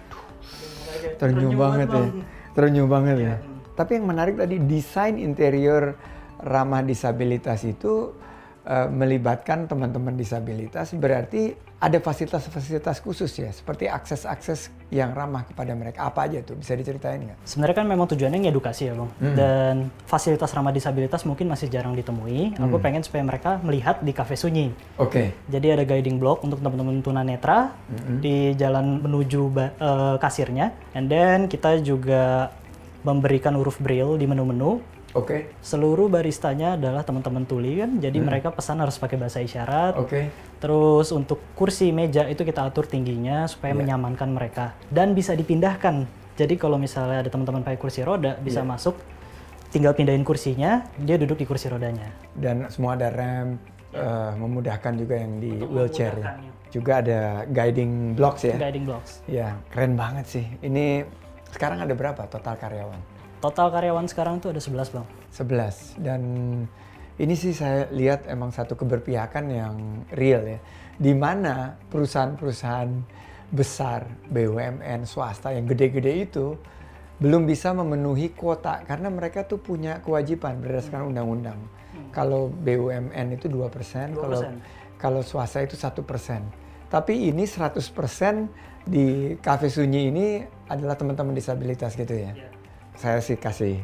Terenyuh 1.17 1.55
banget 1.58 1.88
ya. 1.89 2.05
Terenyuh 2.53 2.88
banget 2.89 3.17
ya. 3.17 3.36
Tapi 3.74 3.91
yang 3.98 4.05
menarik 4.05 4.36
tadi 4.38 4.62
desain 4.62 5.17
interior 5.17 5.98
ramah 6.41 6.86
disabilitas 6.86 7.65
itu 7.65 8.13
eh, 8.67 8.88
melibatkan 8.89 9.65
teman-teman 9.65 10.13
disabilitas 10.13 10.93
berarti 10.93 11.58
ada 11.81 11.97
fasilitas-fasilitas 11.97 13.01
khusus 13.01 13.33
ya 13.41 13.50
seperti 13.50 13.89
akses-akses 13.89 14.69
yang 14.93 15.17
ramah 15.17 15.50
kepada 15.50 15.73
mereka 15.73 16.05
apa 16.05 16.29
aja 16.29 16.45
tuh 16.45 16.53
bisa 16.53 16.77
diceritain 16.77 17.25
nggak? 17.25 17.41
Sebenarnya 17.41 17.75
kan 17.81 17.88
memang 17.89 18.05
tujuannya 18.05 18.38
ngedukasi 18.45 18.81
ya 18.85 18.93
bang. 18.93 19.11
Dan 19.33 19.75
fasilitas 20.05 20.53
ramah 20.53 20.69
disabilitas 20.69 21.25
mungkin 21.25 21.50
masih 21.50 21.73
jarang 21.73 21.97
ditemui. 21.97 22.53
Aku 22.61 22.77
pengen 22.77 23.01
supaya 23.01 23.25
mereka 23.25 23.57
melihat 23.65 23.97
di 24.05 24.13
Cafe 24.13 24.38
Sunyi. 24.38 24.69
Oke. 25.01 25.33
Jadi 25.50 25.67
ada 25.73 25.81
guiding 25.81 26.21
block 26.21 26.45
untuk 26.45 26.61
teman-teman 26.61 27.01
tunanetra 27.01 27.73
di 28.21 28.53
jalan 28.53 29.01
menuju 29.01 29.41
eh, 29.57 30.15
kasirnya. 30.21 30.77
And 30.93 31.09
then 31.09 31.50
kita 31.50 31.81
juga 31.81 32.53
memberikan 33.01 33.57
huruf 33.57 33.81
braille 33.81 34.21
di 34.21 34.29
menu-menu. 34.29 34.85
Oke. 35.17 35.51
Seluruh 35.59 36.07
baristanya 36.07 36.79
adalah 36.79 37.01
teman-teman 37.03 37.43
tuli 37.43 37.81
kan. 37.81 38.00
Jadi 38.00 38.21
mereka 38.21 38.53
pesan 38.53 38.79
harus 38.79 38.95
pakai 38.95 39.17
bahasa 39.17 39.41
isyarat. 39.43 39.97
Oke. 39.97 40.31
Terus 40.62 41.10
untuk 41.10 41.41
kursi 41.58 41.89
meja 41.89 42.30
itu 42.30 42.46
kita 42.46 42.70
atur 42.70 42.86
tingginya 42.86 43.50
supaya 43.50 43.74
menyamankan 43.74 44.30
mereka 44.30 44.77
dan 44.94 45.18
bisa 45.18 45.34
dipindahkan. 45.34 46.06
Jadi 46.38 46.53
kalau 46.56 46.77
misalnya 46.77 47.25
ada 47.25 47.30
teman-teman 47.34 47.65
pakai 47.65 47.82
kursi 47.82 48.06
roda 48.06 48.38
bisa 48.38 48.62
masuk, 48.62 48.94
tinggal 49.74 49.98
pindahin 49.98 50.22
kursinya, 50.22 50.86
dia 51.01 51.18
duduk 51.18 51.41
di 51.41 51.50
kursi 51.50 51.65
rodanya. 51.65 52.13
Dan 52.38 52.70
semua 52.70 52.94
ada 52.94 53.10
ramp 53.10 53.58
eh, 53.89 54.32
memudahkan 54.38 54.94
juga 55.01 55.18
yang 55.18 55.41
di 55.41 55.51
wheelchair 55.65 56.13
ya. 56.22 56.38
Juga 56.72 57.03
ada 57.03 57.44
guiding 57.50 58.15
blocks 58.15 58.48
ya. 58.48 58.56
Guiding 58.56 58.86
blocks. 58.88 59.12
Ya, 59.27 59.60
keren 59.74 59.98
banget 59.98 60.30
sih. 60.30 60.46
Ini 60.63 61.03
sekarang 61.51 61.84
ada 61.84 61.91
berapa 61.98 62.22
total 62.32 62.56
karyawan? 62.56 63.01
Total 63.41 63.68
karyawan 63.74 64.06
sekarang 64.08 64.38
tuh 64.39 64.53
ada 64.53 64.62
11 64.62 64.94
bang. 64.94 65.06
11 65.34 66.06
dan 66.06 66.22
ini 67.22 67.38
sih 67.38 67.54
saya 67.54 67.86
lihat 67.94 68.25
emang 68.25 68.50
satu 68.50 68.74
keberpihakan 68.74 69.46
yang 69.54 69.75
real 70.18 70.42
ya 70.42 70.60
di 70.98 71.13
mana 71.13 71.78
perusahaan-perusahaan 71.94 72.92
besar 73.54 74.10
BUMN 74.32 75.06
swasta 75.06 75.54
yang 75.54 75.70
gede-gede 75.70 76.25
itu 76.25 76.58
belum 77.22 77.46
bisa 77.46 77.78
memenuhi 77.78 78.34
kuota 78.34 78.82
karena 78.82 79.13
mereka 79.13 79.46
tuh 79.46 79.62
punya 79.62 80.01
kewajiban 80.01 80.58
berdasarkan 80.58 81.13
undang-undang. 81.13 81.60
Kalau 82.10 82.50
BUMN 82.50 83.38
itu 83.38 83.46
2%, 83.46 84.18
kalau 84.18 84.42
2%. 84.42 84.98
kalau 84.98 85.22
swasta 85.22 85.62
itu 85.62 85.78
satu 85.78 86.01
persen. 86.01 86.42
Tapi 86.90 87.30
ini 87.30 87.46
100% 87.46 87.78
di 88.88 89.38
Cafe 89.38 89.70
Sunyi 89.70 90.10
ini 90.10 90.42
adalah 90.66 90.98
teman-teman 90.98 91.38
disabilitas 91.38 91.94
gitu 91.94 92.18
ya 92.18 92.34
saya 92.98 93.18
sih 93.24 93.38
kasih 93.38 93.82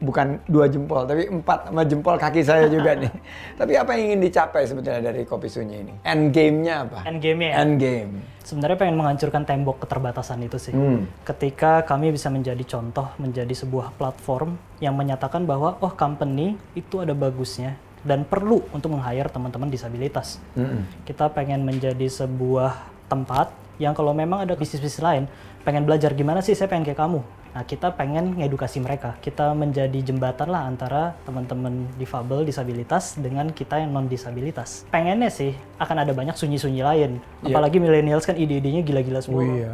bukan 0.00 0.38
dua 0.46 0.68
jempol 0.68 1.08
tapi 1.08 1.28
empat 1.28 1.72
sama 1.72 1.82
jempol 1.88 2.14
kaki 2.20 2.40
saya 2.44 2.66
juga 2.74 2.96
nih. 2.96 3.12
Tapi 3.56 3.72
apa 3.76 3.90
yang 3.96 4.02
ingin 4.12 4.20
dicapai 4.26 4.62
sebetulnya 4.66 5.00
dari 5.12 5.22
kopi 5.24 5.48
sunyi 5.48 5.76
ini? 5.86 5.94
End 6.04 6.32
game-nya 6.32 6.88
apa? 6.88 7.06
End 7.08 7.18
game-nya 7.20 7.48
ya? 7.52 7.56
End 7.62 7.74
game. 7.80 8.12
Sebenarnya 8.46 8.78
pengen 8.78 8.96
menghancurkan 8.98 9.42
tembok 9.42 9.82
keterbatasan 9.82 10.38
itu 10.46 10.58
sih. 10.58 10.70
Hmm. 10.70 11.10
Ketika 11.26 11.82
kami 11.82 12.14
bisa 12.14 12.30
menjadi 12.30 12.62
contoh, 12.62 13.10
menjadi 13.18 13.50
sebuah 13.50 13.98
platform 13.98 14.54
yang 14.78 14.94
menyatakan 14.94 15.42
bahwa 15.44 15.74
oh 15.82 15.92
company 15.98 16.54
itu 16.78 17.02
ada 17.02 17.10
bagusnya 17.10 17.74
dan 18.06 18.22
perlu 18.22 18.62
untuk 18.70 18.94
meng-hire 18.94 19.26
teman-teman 19.26 19.66
disabilitas. 19.66 20.38
Mm-mm. 20.54 20.86
Kita 21.02 21.26
pengen 21.34 21.66
menjadi 21.66 22.06
sebuah 22.06 22.94
tempat 23.10 23.50
yang 23.82 23.92
kalau 23.92 24.14
memang 24.14 24.46
ada 24.46 24.54
bisnis-bisnis 24.54 25.02
lain, 25.02 25.24
pengen 25.66 25.82
belajar 25.82 26.14
gimana 26.14 26.38
sih 26.40 26.54
saya 26.54 26.70
pengen 26.70 26.86
kayak 26.86 27.02
kamu. 27.02 27.20
Nah, 27.56 27.64
kita 27.64 27.88
pengen 27.96 28.36
ngedukasi 28.36 28.84
mereka. 28.84 29.16
Kita 29.24 29.56
menjadi 29.56 29.96
jembatan 30.04 30.52
lah 30.52 30.68
antara 30.68 31.16
teman-teman 31.24 31.88
difabel, 31.96 32.44
disabilitas 32.44 33.16
dengan 33.16 33.48
kita 33.48 33.80
yang 33.80 33.96
non 33.96 34.12
disabilitas. 34.12 34.84
Pengennya 34.92 35.32
sih 35.32 35.56
akan 35.80 36.04
ada 36.04 36.12
banyak 36.12 36.36
sunyi-sunyi 36.36 36.84
lain. 36.84 37.16
Iya. 37.40 37.56
Apalagi 37.56 37.80
millennials 37.80 38.28
kan 38.28 38.36
ide-idenya 38.36 38.84
gila-gila 38.84 39.24
semua. 39.24 39.40
Oh 39.40 39.48
iya, 39.56 39.72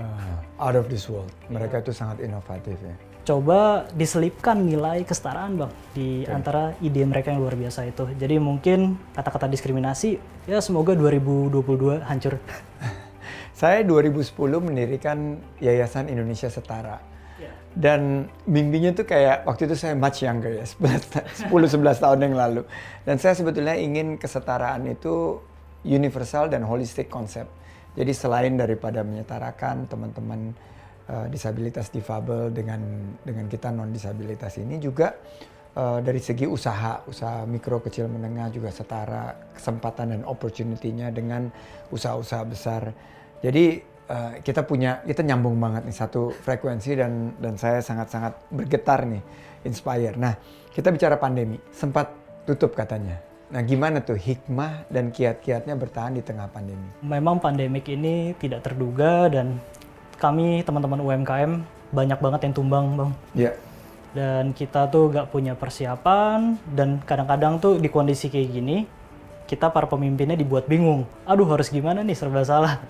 out 0.62 0.78
of 0.78 0.86
this 0.86 1.10
world. 1.10 1.26
Mereka 1.50 1.82
itu 1.82 1.90
sangat 1.90 2.22
inovatif 2.22 2.78
ya. 2.78 2.94
coba 3.22 3.86
diselipkan 3.94 4.66
nilai 4.66 5.06
kesetaraan 5.06 5.54
bang 5.54 5.70
di 5.94 6.26
antara 6.26 6.74
ide 6.82 7.06
mereka 7.06 7.30
yang 7.30 7.38
luar 7.38 7.54
biasa 7.54 7.86
itu. 7.86 8.02
Jadi 8.18 8.38
mungkin 8.42 8.98
kata-kata 9.14 9.46
diskriminasi 9.46 10.18
ya 10.50 10.58
semoga 10.58 10.94
2022 10.98 12.02
hancur. 12.02 12.38
Saya 13.62 13.86
2010 13.86 14.34
mendirikan 14.58 15.38
Yayasan 15.62 16.10
Indonesia 16.10 16.50
Setara. 16.50 17.11
Dan 17.72 18.28
mimpinya 18.44 18.92
tuh 18.92 19.08
kayak 19.08 19.48
waktu 19.48 19.64
itu 19.64 19.76
saya 19.80 19.96
much 19.96 20.20
younger 20.20 20.52
ya, 20.52 20.66
10-11 20.68 21.48
tahun 22.04 22.18
yang 22.20 22.36
lalu. 22.36 22.62
Dan 23.08 23.16
saya 23.16 23.32
sebetulnya 23.32 23.72
ingin 23.80 24.20
kesetaraan 24.20 24.84
itu 24.92 25.40
universal 25.86 26.52
dan 26.52 26.62
holistic 26.68 27.08
konsep. 27.08 27.48
Jadi 27.92 28.12
selain 28.12 28.56
daripada 28.56 29.04
menyetarakan 29.04 29.88
teman-teman 29.88 30.52
eh, 31.08 31.26
disabilitas 31.28 31.92
difabel 31.92 32.52
dengan 32.52 32.80
dengan 33.20 33.48
kita 33.48 33.68
non 33.68 33.92
disabilitas 33.92 34.56
ini 34.56 34.80
juga 34.80 35.12
eh, 35.76 35.98
dari 36.00 36.20
segi 36.20 36.48
usaha, 36.48 37.04
usaha 37.04 37.44
mikro 37.44 37.84
kecil 37.84 38.08
menengah 38.08 38.48
juga 38.48 38.72
setara 38.72 39.52
kesempatan 39.56 40.16
dan 40.16 40.22
opportunity-nya 40.24 41.12
dengan 41.12 41.52
usaha-usaha 41.92 42.44
besar. 42.48 42.82
Jadi 43.44 43.91
eh, 44.12 44.32
kita 44.44 44.68
punya 44.68 45.00
kita 45.08 45.24
nyambung 45.24 45.56
banget 45.56 45.88
nih 45.88 45.96
satu 45.96 46.36
frekuensi 46.44 46.92
dan 46.92 47.32
dan 47.40 47.56
saya 47.56 47.80
sangat-sangat 47.80 48.52
bergetar 48.52 49.08
nih 49.08 49.24
inspire. 49.64 50.14
Nah, 50.20 50.36
kita 50.76 50.92
bicara 50.92 51.16
pandemi, 51.16 51.56
sempat 51.72 52.12
tutup 52.44 52.76
katanya. 52.76 53.18
Nah, 53.52 53.60
gimana 53.60 54.00
tuh 54.00 54.16
hikmah 54.16 54.88
dan 54.88 55.12
kiat-kiatnya 55.12 55.76
bertahan 55.76 56.16
di 56.16 56.24
tengah 56.24 56.48
pandemi? 56.48 56.88
Memang 57.04 57.36
pandemik 57.36 57.84
ini 57.92 58.32
tidak 58.40 58.64
terduga 58.64 59.28
dan 59.28 59.60
kami 60.16 60.64
teman-teman 60.64 61.04
UMKM 61.04 61.52
banyak 61.92 62.16
banget 62.16 62.40
yang 62.48 62.54
tumbang 62.56 62.86
bang. 62.96 63.10
Ya, 63.36 63.52
Dan 64.16 64.56
kita 64.56 64.88
tuh 64.88 65.12
gak 65.12 65.28
punya 65.28 65.52
persiapan 65.52 66.56
dan 66.72 67.04
kadang-kadang 67.04 67.60
tuh 67.60 67.76
di 67.76 67.92
kondisi 67.92 68.32
kayak 68.32 68.48
gini 68.48 68.76
kita 69.44 69.68
para 69.68 69.84
pemimpinnya 69.84 70.32
dibuat 70.32 70.64
bingung. 70.64 71.04
Aduh 71.28 71.44
harus 71.52 71.68
gimana 71.68 72.00
nih 72.00 72.16
serba 72.16 72.40
salah. 72.40 72.80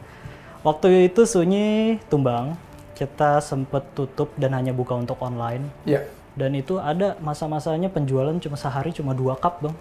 Waktu 0.63 1.11
itu 1.11 1.27
Sunyi 1.27 1.99
tumbang, 2.07 2.55
kita 2.95 3.43
sempet 3.43 3.83
tutup 3.99 4.31
dan 4.39 4.55
hanya 4.55 4.71
buka 4.71 4.95
untuk 4.95 5.19
online. 5.19 5.67
ya. 5.83 6.07
Dan 6.39 6.55
itu 6.55 6.79
ada 6.79 7.19
masa-masanya 7.19 7.91
penjualan 7.91 8.33
cuma 8.39 8.55
sehari 8.55 8.95
cuma 8.95 9.11
dua 9.11 9.35
cup 9.35 9.59
bang. 9.59 9.75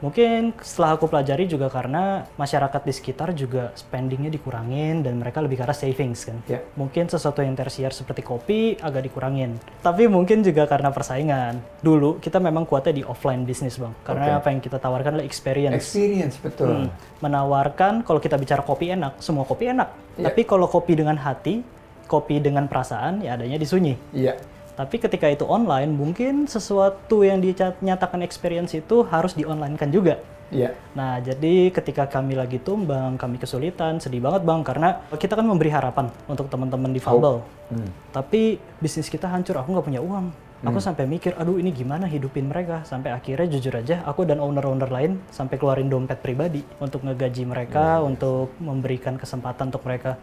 Mungkin 0.00 0.56
setelah 0.64 0.96
aku 0.96 1.12
pelajari 1.12 1.44
juga 1.44 1.68
karena 1.68 2.24
masyarakat 2.40 2.80
di 2.88 2.92
sekitar 2.96 3.36
juga 3.36 3.68
spendingnya 3.76 4.32
dikurangin 4.32 5.04
dan 5.04 5.20
mereka 5.20 5.44
lebih 5.44 5.60
ke 5.60 5.64
arah 5.68 5.76
savings 5.76 6.24
kan. 6.24 6.40
Ya. 6.48 6.64
Mungkin 6.74 7.12
sesuatu 7.12 7.44
yang 7.44 7.52
tersier 7.52 7.92
seperti 7.92 8.24
kopi 8.24 8.80
agak 8.80 9.04
dikurangin. 9.04 9.60
Tapi 9.84 10.08
mungkin 10.08 10.40
juga 10.40 10.64
karena 10.64 10.88
persaingan. 10.88 11.60
Dulu 11.84 12.16
kita 12.16 12.40
memang 12.40 12.64
kuatnya 12.64 12.96
di 12.96 13.02
offline 13.04 13.44
bisnis 13.44 13.76
bang. 13.76 13.92
Karena 14.00 14.24
Oke. 14.32 14.36
apa 14.40 14.48
yang 14.56 14.60
kita 14.64 14.80
tawarkan 14.80 15.20
adalah 15.20 15.28
experience. 15.28 15.76
Experience 15.76 16.40
betul. 16.40 16.88
Hmm, 16.88 16.88
menawarkan 17.20 18.00
kalau 18.00 18.24
kita 18.24 18.40
bicara 18.40 18.64
kopi 18.64 18.96
enak, 18.96 19.20
semua 19.20 19.44
kopi 19.44 19.68
enak. 19.68 19.92
Iya. 20.16 20.32
Tapi 20.32 20.48
kalau 20.48 20.64
kopi 20.64 20.96
dengan 20.96 21.20
hati, 21.20 21.60
kopi 22.08 22.40
dengan 22.40 22.64
perasaan, 22.66 23.20
ya 23.20 23.36
adanya 23.36 23.60
di 23.60 23.68
sunyi. 23.68 23.94
Iya. 24.16 24.40
Tapi 24.80 24.96
ketika 24.96 25.28
itu 25.28 25.44
online, 25.44 25.92
mungkin 25.92 26.48
sesuatu 26.48 27.20
yang 27.20 27.44
dinyatakan 27.44 28.24
experience 28.24 28.72
itu 28.72 29.04
harus 29.04 29.36
di 29.36 29.44
online 29.44 29.76
kan 29.76 29.92
juga. 29.92 30.16
Iya. 30.48 30.72
Nah, 30.96 31.20
jadi 31.20 31.68
ketika 31.68 32.08
kami 32.08 32.32
lagi 32.32 32.56
tumbang, 32.56 33.20
kami 33.20 33.36
kesulitan, 33.36 34.00
sedih 34.00 34.24
banget 34.24 34.40
bang, 34.40 34.64
karena 34.64 35.04
kita 35.12 35.36
kan 35.36 35.44
memberi 35.44 35.68
harapan 35.68 36.08
untuk 36.24 36.48
teman-teman 36.48 36.96
difabel. 36.96 37.44
Hmm. 37.68 37.92
Tapi 38.08 38.56
bisnis 38.80 39.12
kita 39.12 39.28
hancur, 39.28 39.60
aku 39.60 39.68
nggak 39.68 39.84
punya 39.84 40.00
uang. 40.00 40.32
Aku 40.60 40.76
sampai 40.80 41.04
mikir, 41.04 41.36
aduh 41.36 41.60
ini 41.60 41.72
gimana 41.76 42.08
hidupin 42.08 42.48
mereka. 42.48 42.80
Sampai 42.84 43.12
akhirnya 43.12 43.52
jujur 43.52 43.76
aja, 43.76 44.00
aku 44.08 44.24
dan 44.24 44.40
owner-owner 44.40 44.88
lain 44.88 45.20
sampai 45.28 45.60
keluarin 45.60 45.92
dompet 45.92 46.24
pribadi 46.24 46.64
untuk 46.80 47.04
ngegaji 47.04 47.44
mereka, 47.44 48.00
untuk 48.00 48.52
memberikan 48.60 49.20
kesempatan 49.20 49.68
untuk 49.72 49.84
mereka. 49.84 50.16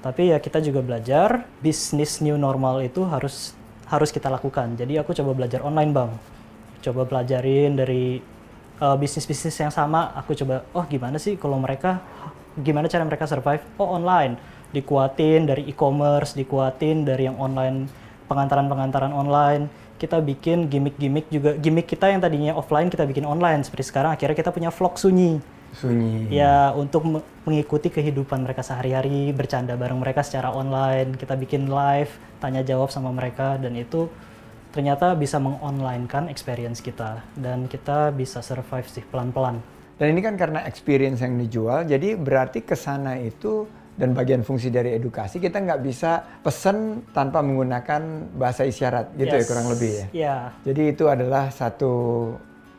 Tapi 0.00 0.32
ya 0.32 0.40
kita 0.40 0.64
juga 0.64 0.80
belajar, 0.80 1.44
bisnis 1.60 2.24
new 2.24 2.40
normal 2.40 2.80
itu 2.80 3.04
harus 3.04 3.52
harus 3.90 4.14
kita 4.14 4.30
lakukan. 4.30 4.78
Jadi 4.78 4.96
aku 5.02 5.10
coba 5.12 5.34
belajar 5.34 5.66
online 5.66 5.90
bang. 5.90 6.10
Coba 6.80 7.02
pelajarin 7.04 7.74
dari 7.74 8.22
uh, 8.78 8.96
bisnis-bisnis 8.96 9.58
yang 9.58 9.74
sama. 9.74 10.14
Aku 10.22 10.32
coba, 10.38 10.62
oh 10.72 10.86
gimana 10.86 11.18
sih 11.18 11.34
kalau 11.34 11.58
mereka, 11.58 11.98
gimana 12.54 12.86
cara 12.86 13.02
mereka 13.02 13.26
survive? 13.26 13.60
Oh 13.76 13.90
online. 13.90 14.38
Dikuatin 14.70 15.50
dari 15.50 15.66
e-commerce, 15.66 16.38
dikuatin 16.38 17.02
dari 17.02 17.26
yang 17.26 17.36
online, 17.42 17.90
pengantaran-pengantaran 18.30 19.10
online. 19.10 19.66
Kita 19.98 20.22
bikin 20.22 20.70
gimmick-gimmick 20.70 21.26
juga. 21.28 21.58
Gimmick 21.58 21.90
kita 21.90 22.08
yang 22.08 22.22
tadinya 22.22 22.54
offline 22.54 22.88
kita 22.88 23.04
bikin 23.04 23.26
online. 23.26 23.66
Seperti 23.66 23.90
sekarang 23.90 24.14
akhirnya 24.14 24.38
kita 24.38 24.54
punya 24.54 24.70
vlog 24.70 24.96
sunyi. 24.96 25.42
Sunyi. 25.72 26.26
Ya 26.28 26.74
untuk 26.74 27.02
me- 27.02 27.24
mengikuti 27.42 27.88
kehidupan 27.88 28.42
mereka 28.42 28.60
sehari-hari, 28.60 29.30
bercanda 29.30 29.74
bareng 29.74 29.98
mereka 29.98 30.20
secara 30.20 30.50
online, 30.50 31.14
kita 31.14 31.34
bikin 31.34 31.66
live, 31.66 32.10
tanya 32.38 32.60
jawab 32.60 32.90
sama 32.90 33.10
mereka 33.10 33.54
dan 33.54 33.74
itu 33.74 34.10
ternyata 34.70 35.14
bisa 35.14 35.38
mengonlinekan 35.38 36.26
experience 36.26 36.78
kita 36.78 37.22
dan 37.34 37.66
kita 37.66 38.10
bisa 38.10 38.38
survive 38.40 38.86
sih 38.86 39.02
pelan-pelan. 39.02 39.58
Dan 39.94 40.16
ini 40.16 40.20
kan 40.20 40.34
karena 40.34 40.64
experience 40.64 41.20
yang 41.20 41.36
dijual, 41.36 41.84
jadi 41.84 42.16
berarti 42.16 42.62
ke 42.62 42.72
sana 42.72 43.18
itu 43.18 43.68
dan 43.94 44.16
bagian 44.16 44.40
fungsi 44.40 44.72
dari 44.72 44.96
edukasi 44.96 45.36
kita 45.36 45.60
nggak 45.60 45.82
bisa 45.84 46.24
pesen 46.40 47.04
tanpa 47.12 47.44
menggunakan 47.44 48.32
bahasa 48.32 48.64
isyarat 48.64 49.12
gitu 49.12 49.28
ya 49.28 49.42
Yes. 49.44 49.48
kurang 49.50 49.68
lebih 49.68 49.90
ya. 49.92 50.06
Ya, 50.14 50.36
Jadi 50.64 50.96
itu 50.96 51.04
adalah 51.04 51.52
satu 51.52 51.92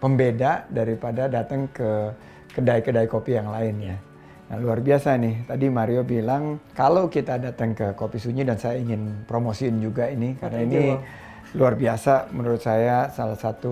pembeda 0.01 0.65
daripada 0.65 1.29
datang 1.29 1.69
ke 1.69 2.09
kedai-kedai 2.55 3.07
kopi 3.07 3.39
yang 3.39 3.49
lain 3.51 3.75
ya. 3.79 3.97
Nah, 4.51 4.59
luar 4.59 4.83
biasa 4.83 5.15
nih. 5.15 5.47
Tadi 5.47 5.71
Mario 5.71 6.03
bilang 6.03 6.59
kalau 6.75 7.07
kita 7.07 7.39
datang 7.39 7.71
ke 7.71 7.95
Kopi 7.95 8.19
Sunyi 8.19 8.43
dan 8.43 8.59
saya 8.59 8.75
ingin 8.75 9.23
promosiin 9.23 9.79
juga 9.79 10.11
ini 10.11 10.35
karena 10.35 10.59
ini 10.59 10.79
Bang. 10.91 10.99
luar 11.55 11.79
biasa 11.79 12.27
menurut 12.35 12.59
saya 12.59 13.07
salah 13.15 13.39
satu 13.39 13.71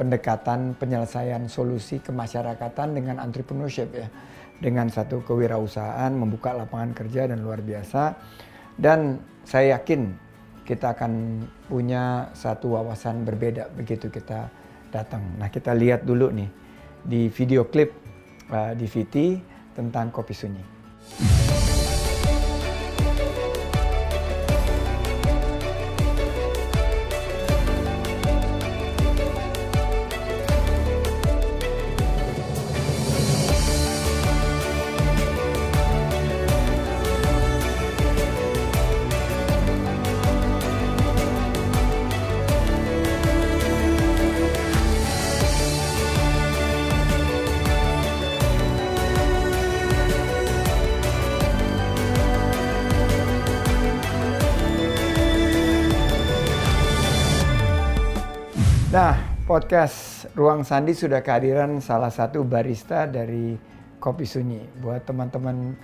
pendekatan 0.00 0.72
penyelesaian 0.80 1.44
solusi 1.44 2.00
kemasyarakatan 2.00 2.96
dengan 2.96 3.20
entrepreneurship 3.20 3.92
ya. 3.92 4.08
Dengan 4.62 4.88
satu 4.88 5.20
kewirausahaan 5.28 6.08
membuka 6.16 6.56
lapangan 6.56 6.96
kerja 6.96 7.28
dan 7.28 7.44
luar 7.44 7.60
biasa. 7.60 8.16
Dan 8.72 9.20
saya 9.44 9.76
yakin 9.76 10.16
kita 10.64 10.96
akan 10.96 11.44
punya 11.68 12.32
satu 12.32 12.80
wawasan 12.80 13.28
berbeda 13.28 13.68
begitu 13.76 14.08
kita 14.08 14.48
datang. 14.88 15.20
Nah, 15.36 15.52
kita 15.52 15.76
lihat 15.76 16.08
dulu 16.08 16.32
nih 16.32 16.61
di 17.02 17.28
video 17.28 17.66
klip 17.66 17.90
uh, 18.50 18.72
di 18.74 18.86
VT 18.86 19.16
tentang 19.74 20.14
kopi 20.14 20.34
sunyi. 20.34 20.64
Podcast 59.52 60.32
Ruang 60.32 60.64
Sandi 60.64 60.96
sudah 60.96 61.20
kehadiran 61.20 61.76
salah 61.84 62.08
satu 62.08 62.40
barista 62.40 63.04
dari 63.04 63.52
Kopi 64.00 64.24
Sunyi. 64.24 64.64
Buat 64.80 65.04
teman-teman 65.04 65.76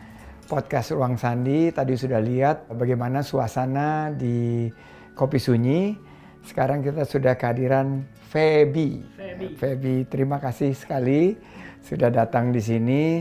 podcast 0.48 0.96
Ruang 0.96 1.20
Sandi, 1.20 1.68
tadi 1.68 1.92
sudah 1.92 2.16
lihat 2.16 2.64
bagaimana 2.72 3.20
suasana 3.20 4.08
di 4.08 4.72
Kopi 5.12 5.36
Sunyi. 5.36 5.92
Sekarang 6.48 6.80
kita 6.80 7.04
sudah 7.04 7.36
kehadiran 7.36 8.08
Feby. 8.32 9.04
Feby. 9.12 9.60
Feby, 9.60 9.96
terima 10.08 10.40
kasih 10.40 10.72
sekali 10.72 11.36
sudah 11.84 12.08
datang 12.08 12.48
di 12.48 12.64
sini. 12.64 13.20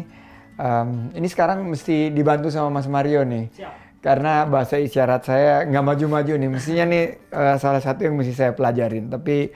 Em, 0.55 1.11
ini 1.11 1.27
sekarang 1.27 1.67
mesti 1.67 2.07
dibantu 2.15 2.47
sama 2.55 2.79
Mas 2.79 2.87
Mario 2.87 3.27
nih. 3.27 3.51
Siap. 3.51 3.99
Karena 3.99 4.47
bahasa 4.47 4.79
isyarat 4.79 5.27
saya 5.27 5.67
nggak 5.67 5.83
maju-maju 5.83 6.39
nih. 6.39 6.49
Mestinya 6.55 6.87
nih 6.87 7.19
eh, 7.19 7.55
salah 7.59 7.83
satu 7.83 8.07
yang 8.07 8.15
mesti 8.15 8.31
saya 8.31 8.55
pelajarin. 8.55 9.11
Tapi 9.11 9.51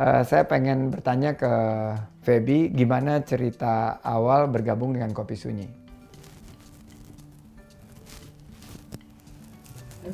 eh, 0.00 0.22
saya 0.24 0.48
pengen 0.48 0.88
bertanya 0.88 1.36
ke 1.36 1.52
Feby, 2.24 2.72
gimana 2.72 3.20
cerita 3.20 4.00
awal 4.00 4.48
bergabung 4.48 4.96
dengan 4.96 5.12
Kopi 5.12 5.36
Sunyi? 5.36 5.68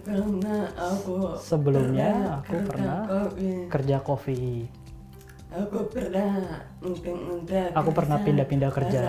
Karena 0.07 0.69
aku 0.77 1.39
Sebelumnya 1.41 2.43
aku 2.45 2.57
pernah 2.69 2.99
kopi. 3.07 3.51
kerja 3.73 3.97
kopi. 4.03 4.43
Aku 5.57 5.89
pernah 5.89 6.31
pindah 6.85 7.73
Aku 7.73 7.91
pernah 7.97 8.19
pindah-pindah 8.21 8.71
kerja 8.77 9.03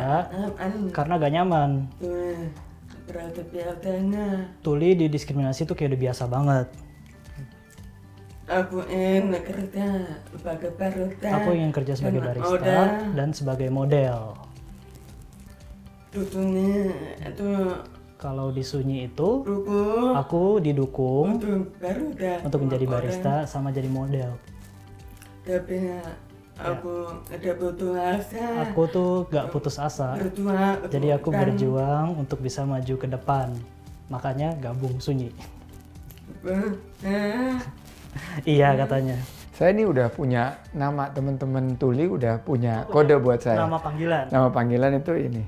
karena 0.96 1.14
gak 1.20 1.34
nyaman. 1.34 1.72
Tuli 4.64 4.90
di 4.96 5.06
diskriminasi 5.12 5.68
itu 5.68 5.74
kayak 5.76 5.92
udah 5.92 6.02
biasa 6.08 6.24
banget. 6.30 6.68
Aku 8.48 8.80
ingin 8.88 9.36
kerja 9.44 9.88
sebagai 10.32 10.72
barista. 10.80 11.30
Aku 11.36 11.50
ingin 11.52 11.72
kerja 11.76 11.94
sebagai 12.00 12.22
barista 12.24 12.56
udah 12.56 12.88
dan 13.14 13.30
sebagai 13.36 13.68
model. 13.68 14.40
Dudunya 16.16 16.96
itu 17.22 17.50
Kalau 18.18 18.50
di 18.50 18.66
Sunyi 18.66 19.06
itu 19.06 19.46
buku 19.46 20.10
aku 20.18 20.58
didukung 20.58 21.38
untuk 21.38 21.70
untuk 22.42 22.60
menjadi 22.66 22.86
barista 22.90 23.46
sama 23.46 23.70
jadi 23.70 23.86
model. 23.94 24.34
Tapi 25.46 26.02
aku 26.58 27.22
ada 27.30 27.52
butuh 27.62 27.94
asa. 27.94 28.66
Aku 28.66 28.90
tuh 28.90 29.30
gak 29.30 29.54
putus 29.54 29.78
asa. 29.78 30.18
berjuang. 30.18 30.90
Jadi 30.90 31.14
aku 31.14 31.30
dan 31.30 31.40
berjuang 31.46 32.08
untuk 32.18 32.42
bisa 32.42 32.66
maju 32.66 32.96
ke 32.98 33.06
depan. 33.06 33.54
Makanya 34.10 34.58
gabung 34.58 34.98
Sunyi. 34.98 35.30
iya 38.58 38.76
katanya. 38.78 39.18
Saya 39.58 39.74
ini 39.74 39.90
udah 39.90 40.08
punya 40.14 40.62
nama 40.70 41.10
teman-teman 41.10 41.74
Tuli 41.82 42.06
udah 42.06 42.38
punya 42.46 42.86
kode 42.94 43.18
buat 43.18 43.42
saya. 43.42 43.66
Nama 43.66 43.78
panggilan. 43.82 44.26
Nama 44.30 44.48
panggilan 44.54 44.92
itu 45.02 45.14
ini. 45.18 45.44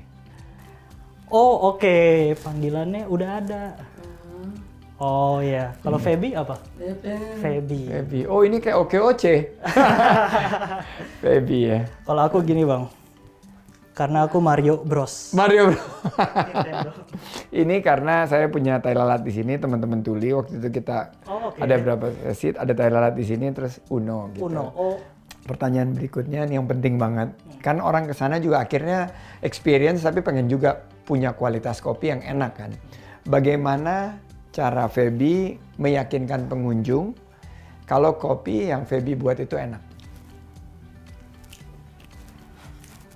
Oh 1.30 1.70
oke, 1.74 2.34
panggilannya 2.42 3.06
udah 3.06 3.30
ada. 3.38 3.64
Oh 5.00 5.40
iya, 5.40 5.72
kalau 5.80 5.96
Feby 5.96 6.36
apa? 6.36 6.60
Feby. 7.40 7.88
Feby. 7.88 8.20
Oh 8.28 8.44
ini 8.44 8.60
kayak 8.60 8.84
OKOC. 8.84 9.24
Feby 11.24 11.60
ya. 11.72 11.80
Kalau 12.04 12.22
aku 12.28 12.44
gini 12.44 12.68
bang, 12.68 12.84
karena 14.00 14.24
aku 14.32 14.40
Mario 14.40 14.80
Bros. 14.80 15.36
Mario. 15.36 15.76
Nintendo. 15.76 16.92
ini 17.68 17.84
karena 17.84 18.24
saya 18.24 18.48
punya 18.48 18.80
tai 18.80 18.96
lalat 18.96 19.28
di 19.28 19.36
sini 19.36 19.60
teman-teman 19.60 20.00
Tuli 20.00 20.32
waktu 20.32 20.56
itu 20.56 20.80
kita 20.80 21.12
Oh, 21.28 21.52
oke. 21.52 21.60
ada 21.60 21.76
berapa 21.76 22.08
sesi 22.32 22.56
ada 22.56 22.72
tai 22.72 22.88
lalat 22.88 23.20
di 23.20 23.28
sini 23.28 23.52
terus 23.52 23.84
Uno 23.92 24.32
gitu. 24.32 24.48
Uno. 24.48 24.66
Oh 24.72 24.98
pertanyaan 25.50 25.98
berikutnya 25.98 26.46
nih 26.46 26.62
yang 26.62 26.70
penting 26.70 27.02
banget. 27.02 27.34
Kan 27.66 27.82
orang 27.82 28.06
ke 28.06 28.14
sana 28.14 28.38
juga 28.38 28.62
akhirnya 28.62 29.10
experience 29.42 30.06
tapi 30.06 30.22
pengen 30.22 30.46
juga 30.46 30.86
punya 31.10 31.34
kualitas 31.34 31.82
kopi 31.82 32.14
yang 32.14 32.22
enak 32.22 32.54
kan. 32.54 32.72
Bagaimana 33.26 34.22
cara 34.54 34.86
Feby 34.86 35.58
meyakinkan 35.82 36.46
pengunjung 36.46 37.18
kalau 37.90 38.14
kopi 38.22 38.70
yang 38.70 38.86
Feby 38.86 39.18
buat 39.18 39.42
itu 39.42 39.58
enak? 39.58 39.89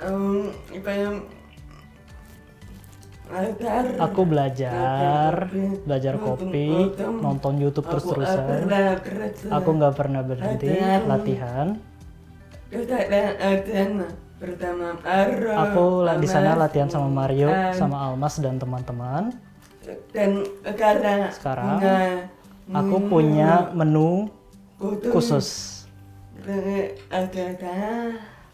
Um, 0.03 0.51
belajar. 3.23 3.83
Aku 4.03 4.21
belajar, 4.27 5.31
belajar 5.87 6.13
kopi, 6.19 6.91
nonton 6.99 7.57
YouTube 7.57 7.87
terus-terusan. 7.89 8.67
Aku 9.49 9.69
nggak 9.79 9.93
pernah 9.95 10.21
berhenti 10.21 10.69
latihan. 10.69 11.07
Latihan. 11.07 11.67
Aku 15.71 15.85
di 16.19 16.27
sana 16.27 16.59
latihan 16.59 16.89
sama 16.91 17.07
Mario, 17.07 17.49
sama 17.73 18.11
Almas 18.11 18.37
dan 18.43 18.59
teman-teman. 18.59 19.31
dan 20.15 20.45
sekarang 21.31 21.79
Aku 22.71 22.95
punya 23.11 23.75
menu 23.75 24.31
khusus 25.11 25.83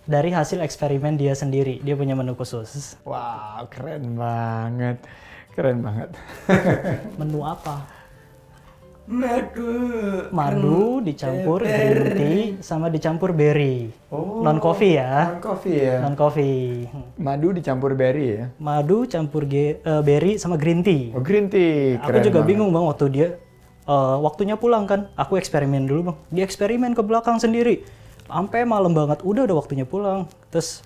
dari 0.09 0.33
hasil 0.33 0.65
eksperimen 0.65 1.21
dia 1.21 1.37
sendiri. 1.37 1.77
Dia 1.85 1.93
punya 1.93 2.17
menu 2.17 2.33
khusus. 2.33 2.97
Wow, 3.05 3.69
keren 3.69 4.17
banget. 4.17 4.97
Keren 5.53 5.85
banget. 5.85 6.09
Menu 7.21 7.45
apa? 7.45 7.85
madu 9.09 10.29
Madu 10.29 11.01
dicampur 11.01 11.65
green 11.65 12.13
tea 12.13 12.41
sama 12.61 12.93
dicampur 12.93 13.33
berry. 13.33 13.89
Oh. 14.13 14.45
Non 14.45 14.61
coffee 14.61 15.01
ya. 15.01 15.33
Non 15.33 15.41
coffee 15.41 15.77
ya. 15.81 15.97
Non 16.05 16.13
coffee. 16.13 16.85
Madu 17.17 17.49
dicampur 17.49 17.97
berry 17.97 18.37
ya. 18.37 18.45
Madu 18.61 19.09
campur 19.09 19.49
ge- 19.49 19.81
eh, 19.81 20.01
berry 20.05 20.37
sama 20.37 20.61
green 20.61 20.85
tea. 20.85 21.09
Oh, 21.17 21.25
green 21.25 21.49
tea. 21.49 21.97
Aku 21.97 22.05
Keren 22.05 22.21
juga 22.21 22.39
banget. 22.45 22.49
bingung 22.53 22.69
bang 22.69 22.85
waktu 22.85 23.05
dia 23.09 23.27
eh, 23.89 24.17
waktunya 24.21 24.53
pulang 24.61 24.85
kan. 24.85 25.09
Aku 25.17 25.41
eksperimen 25.41 25.89
dulu 25.89 26.13
bang. 26.13 26.17
Dia 26.29 26.43
eksperimen 26.45 26.93
ke 26.93 27.01
belakang 27.01 27.41
sendiri. 27.41 27.81
Sampai 28.29 28.61
malam 28.63 28.93
banget. 28.93 29.25
Udah 29.25 29.49
udah 29.49 29.57
waktunya 29.57 29.83
pulang. 29.83 30.29
Terus 30.53 30.85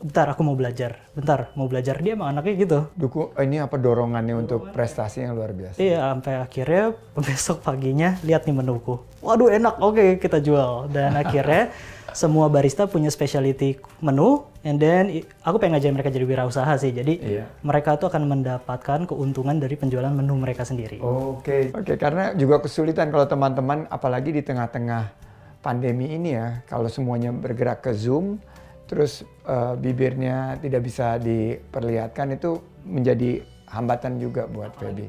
bentar 0.00 0.32
aku 0.32 0.40
mau 0.40 0.56
belajar. 0.56 0.96
Bentar 1.12 1.52
mau 1.52 1.68
belajar 1.68 2.00
dia 2.00 2.16
emang 2.16 2.32
anaknya 2.32 2.54
gitu. 2.56 2.78
Dukung, 2.96 3.36
eh, 3.36 3.44
ini 3.44 3.60
apa 3.60 3.76
dorongannya 3.76 4.32
untuk 4.32 4.72
prestasi 4.72 5.28
yang 5.28 5.36
luar 5.36 5.52
biasa. 5.52 5.76
Iya, 5.76 6.00
sampai 6.00 6.32
akhirnya 6.40 6.84
besok 7.28 7.60
paginya 7.60 8.16
lihat 8.24 8.48
nih 8.48 8.56
menuku. 8.56 8.96
Waduh 9.20 9.52
enak, 9.52 9.76
oke 9.76 10.16
kita 10.16 10.40
jual. 10.40 10.88
Dan 10.88 11.12
akhirnya 11.20 11.68
semua 12.16 12.50
barista 12.50 12.90
punya 12.90 13.06
specialty 13.06 13.78
menu, 14.02 14.42
and 14.66 14.82
then 14.82 15.22
aku 15.46 15.62
pengen 15.62 15.78
ngajarin 15.78 15.94
mereka 15.94 16.10
jadi 16.10 16.26
wirausaha 16.26 16.72
sih. 16.80 16.90
Jadi 16.90 17.20
Iya. 17.20 17.44
mereka 17.62 18.00
tuh 18.00 18.08
akan 18.08 18.24
mendapatkan 18.26 19.04
keuntungan 19.06 19.60
dari 19.60 19.76
penjualan 19.76 20.10
menu 20.10 20.34
mereka 20.34 20.64
sendiri. 20.64 20.98
Oke. 20.98 21.70
Oke, 21.76 21.94
karena 22.00 22.32
juga 22.34 22.58
kesulitan 22.58 23.12
kalau 23.12 23.28
teman-teman, 23.28 23.84
apalagi 23.92 24.32
di 24.32 24.42
tengah-tengah 24.42 25.12
pandemi 25.60 26.12
ini 26.16 26.36
ya, 26.36 26.64
kalau 26.68 26.88
semuanya 26.88 27.32
bergerak 27.32 27.84
ke 27.84 27.92
Zoom, 27.92 28.40
terus 28.88 29.22
eh, 29.46 29.74
bibirnya 29.76 30.56
tidak 30.58 30.82
bisa 30.84 31.20
diperlihatkan, 31.20 32.36
itu 32.36 32.60
menjadi 32.84 33.44
hambatan 33.70 34.18
juga 34.18 34.50
buat 34.50 34.74
Feby. 34.74 35.06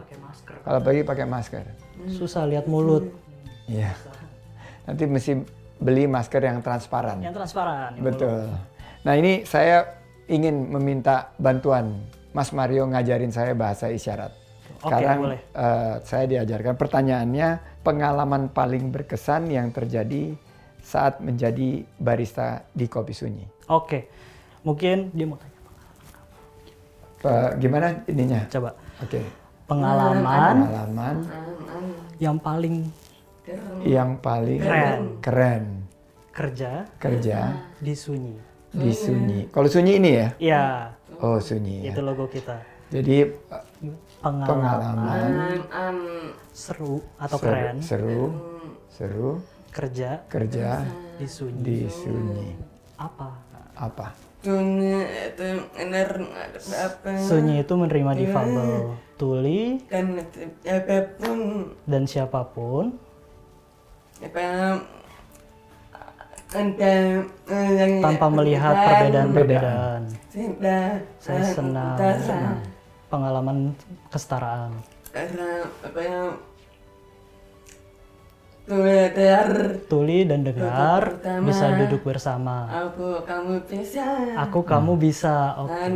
Kalau 0.61 0.79
pagi 0.85 1.01
pakai 1.01 1.25
masker. 1.25 1.65
Susah 2.13 2.45
lihat 2.45 2.69
mulut. 2.69 3.09
Iya. 3.65 3.93
Nanti 4.85 5.03
mesti 5.09 5.31
beli 5.81 6.05
masker 6.05 6.41
yang 6.45 6.61
transparan. 6.61 7.17
Yang 7.25 7.41
transparan. 7.41 7.97
yang 7.97 8.05
Betul. 8.05 8.53
Nah 9.01 9.13
ini 9.17 9.41
saya 9.49 9.97
ingin 10.29 10.69
meminta 10.69 11.33
bantuan 11.41 12.05
Mas 12.31 12.53
Mario 12.53 12.85
ngajarin 12.85 13.33
saya 13.33 13.57
bahasa 13.57 13.89
isyarat. 13.89 14.31
Oke, 14.81 14.97
Sekarang 14.97 15.19
boleh. 15.25 15.39
eh, 15.41 15.95
saya 16.05 16.25
diajarkan 16.29 16.73
pertanyaannya 16.77 17.49
pengalaman 17.81 18.49
paling 18.49 18.89
berkesan 18.89 19.49
yang 19.49 19.73
terjadi 19.73 20.37
saat 20.81 21.21
menjadi 21.21 21.85
barista 21.97 22.65
di 22.73 22.85
Kopi 22.85 23.13
Sunyi. 23.13 23.45
Oke, 23.69 24.09
mungkin 24.61 25.09
dia 25.13 25.25
mau 25.25 25.37
tanya. 25.37 25.59
Eh, 27.21 27.49
gimana 27.61 28.01
ininya? 28.09 28.41
Coba 28.49 28.73
Oke. 28.97 29.21
pengalaman 29.69 30.65
Pengalaman 30.65 31.15
yang 32.17 32.37
paling 32.37 32.89
yang 33.85 34.17
paling 34.17 34.61
Keren. 34.61 35.01
keren 35.21 35.63
kerja 36.31 36.85
kerja 36.97 37.37
di 37.77 37.93
Sunyi. 37.93 38.35
di 38.71 38.89
Sunyi. 38.89 39.39
Kalau 39.53 39.67
Sunyi 39.69 39.99
ini 40.01 40.11
ya? 40.17 40.27
Ya, 40.39 40.65
Oh 41.21 41.37
Sunyi 41.37 41.85
ya. 41.85 41.93
itu 41.93 42.01
logo 42.01 42.25
kita. 42.25 42.57
Jadi 42.89 43.29
Pengalaman, 44.21 44.49
pengalaman. 44.53 45.29
Um, 45.73 45.99
seru 46.53 47.01
atau 47.17 47.38
seru, 47.41 47.49
keren? 47.49 47.77
seru, 47.81 48.21
seru. 48.93 49.29
Kerja? 49.73 50.21
Kerja. 50.29 50.86
Di 51.17 51.25
Sunyi. 51.25 51.62
di 51.65 51.77
Sunyi. 51.89 52.53
Apa? 53.01 53.29
Apa? 53.81 54.31
dunia 54.41 55.05
itu 55.29 55.49
benar 55.77 56.10
apa? 56.73 57.12
Sunyi 57.21 57.62
itu 57.62 57.73
menerima 57.77 58.12
difabel, 58.17 58.97
tuli. 59.13 59.77
Dan 59.86 60.17
apa 60.65 60.97
pun 61.21 61.38
dan 61.86 62.03
siapa 62.10 62.41
pun. 62.49 62.97
Apa? 64.21 64.81
Tanpa 68.01 68.27
melihat 68.27 68.75
perbedaan-perbedaan. 68.75 70.01
Saya 71.21 71.43
senang. 71.53 71.95
Karena 71.95 72.60
pengalaman 73.12 73.76
kesetaraan. 74.08 74.71
karena 75.12 75.50
apa 75.84 76.00
yang 76.00 76.28
Tuli 79.89 80.24
dan 80.24 80.47
dengar 80.47 81.19
Pertama. 81.19 81.43
bisa 81.43 81.76
duduk 81.76 82.08
bersama. 82.08 82.71
aku 82.71 83.19
kamu 83.28 83.54
bisa 83.67 84.06
Aku 84.39 84.60
kamu 84.63 84.95
bisa, 84.95 85.60
oke. 85.60 85.67
dan 85.67 85.93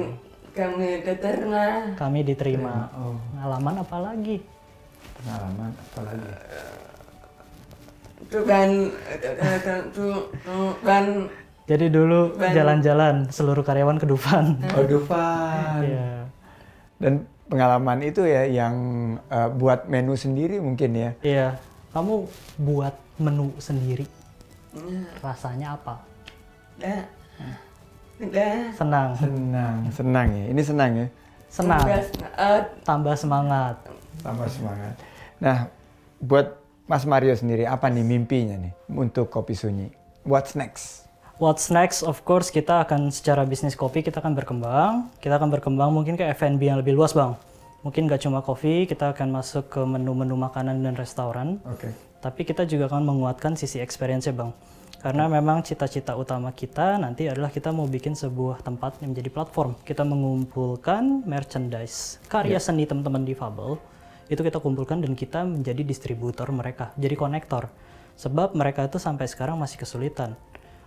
kami 0.52 1.00
diterima 1.00 1.96
Kami 1.96 2.20
diterima. 2.22 2.92
Oh, 2.94 3.16
Pengalaman 3.32 3.76
apa 3.80 3.98
lagi? 4.02 4.38
pengalaman 5.16 5.72
apa 5.72 6.00
lagi? 6.04 6.32
Tuhan 8.26 8.70
Tuhan 9.94 11.08
Jadi 11.66 11.86
dulu 11.88 12.20
jalan-jalan 12.38 13.26
seluruh 13.28 13.64
karyawan 13.64 13.98
ke 13.98 14.06
Dufan. 14.06 14.60
Oh, 14.76 14.84
Dufan. 14.84 15.80
Iya. 15.82 16.25
Dan 17.02 17.28
pengalaman 17.52 18.02
itu 18.02 18.26
ya 18.26 18.48
yang 18.48 18.76
eh, 19.30 19.50
buat 19.54 19.86
menu 19.86 20.16
sendiri 20.18 20.58
mungkin 20.64 20.92
ya. 20.96 21.12
Iya. 21.22 21.48
Kamu 21.94 22.28
buat 22.60 22.96
menu 23.20 23.56
sendiri. 23.60 24.08
Rasanya 25.24 25.80
apa? 25.80 26.04
dah 26.76 27.08
Senang. 28.76 29.16
Senang, 29.16 29.78
senang 29.92 30.28
ya. 30.32 30.46
Ini 30.52 30.62
senang 30.64 30.92
ya. 30.96 31.08
Senang. 31.48 31.84
saat 31.88 32.64
Tambah 32.84 33.16
semangat. 33.16 33.76
Tambah 34.20 34.48
semangat. 34.52 34.94
Nah, 35.40 35.58
buat 36.20 36.60
Mas 36.86 37.08
Mario 37.08 37.34
sendiri 37.36 37.64
apa 37.64 37.88
nih 37.88 38.04
mimpinya 38.04 38.60
nih 38.60 38.74
untuk 38.92 39.32
Kopi 39.32 39.56
Sunyi? 39.56 39.88
What's 40.28 40.54
next? 40.54 41.05
What's 41.36 41.68
next? 41.68 42.08
Of 42.08 42.24
course 42.24 42.48
kita 42.48 42.88
akan 42.88 43.12
secara 43.12 43.44
bisnis 43.44 43.76
kopi 43.76 44.00
kita 44.00 44.24
akan 44.24 44.40
berkembang. 44.40 45.12
Kita 45.20 45.36
akan 45.36 45.52
berkembang 45.52 45.92
mungkin 45.92 46.16
ke 46.16 46.24
F&B 46.32 46.64
yang 46.64 46.80
lebih 46.80 46.96
luas 46.96 47.12
bang. 47.12 47.36
Mungkin 47.84 48.08
gak 48.08 48.24
cuma 48.24 48.40
kopi, 48.40 48.88
kita 48.88 49.12
akan 49.12 49.36
masuk 49.36 49.68
ke 49.68 49.84
menu-menu 49.84 50.40
makanan 50.40 50.80
dan 50.80 50.96
restoran. 50.96 51.60
Oke. 51.68 51.92
Tapi 52.24 52.42
kita 52.48 52.64
juga 52.64 52.88
akan 52.88 53.04
menguatkan 53.04 53.60
sisi 53.60 53.84
experience 53.84 54.32
bang. 54.32 54.56
Karena 55.04 55.28
memang 55.28 55.60
cita-cita 55.60 56.16
utama 56.16 56.56
kita 56.56 56.96
nanti 57.04 57.28
adalah 57.28 57.52
kita 57.52 57.68
mau 57.76 57.84
bikin 57.84 58.16
sebuah 58.16 58.64
tempat 58.64 59.04
yang 59.04 59.12
menjadi 59.12 59.28
platform. 59.28 59.76
Kita 59.84 60.08
mengumpulkan 60.08 61.28
merchandise, 61.28 62.24
karya 62.32 62.64
seni 62.64 62.88
teman-teman 62.88 63.28
difabel. 63.28 63.76
Itu 64.32 64.40
kita 64.40 64.64
kumpulkan 64.64 65.04
dan 65.04 65.12
kita 65.20 65.44
menjadi 65.44 65.84
distributor 65.84 66.48
mereka, 66.56 66.96
jadi 66.96 67.20
konektor. 67.20 67.68
Sebab 68.16 68.56
mereka 68.56 68.88
itu 68.88 69.04
sampai 69.04 69.28
sekarang 69.28 69.60
masih 69.60 69.84
kesulitan. 69.84 70.40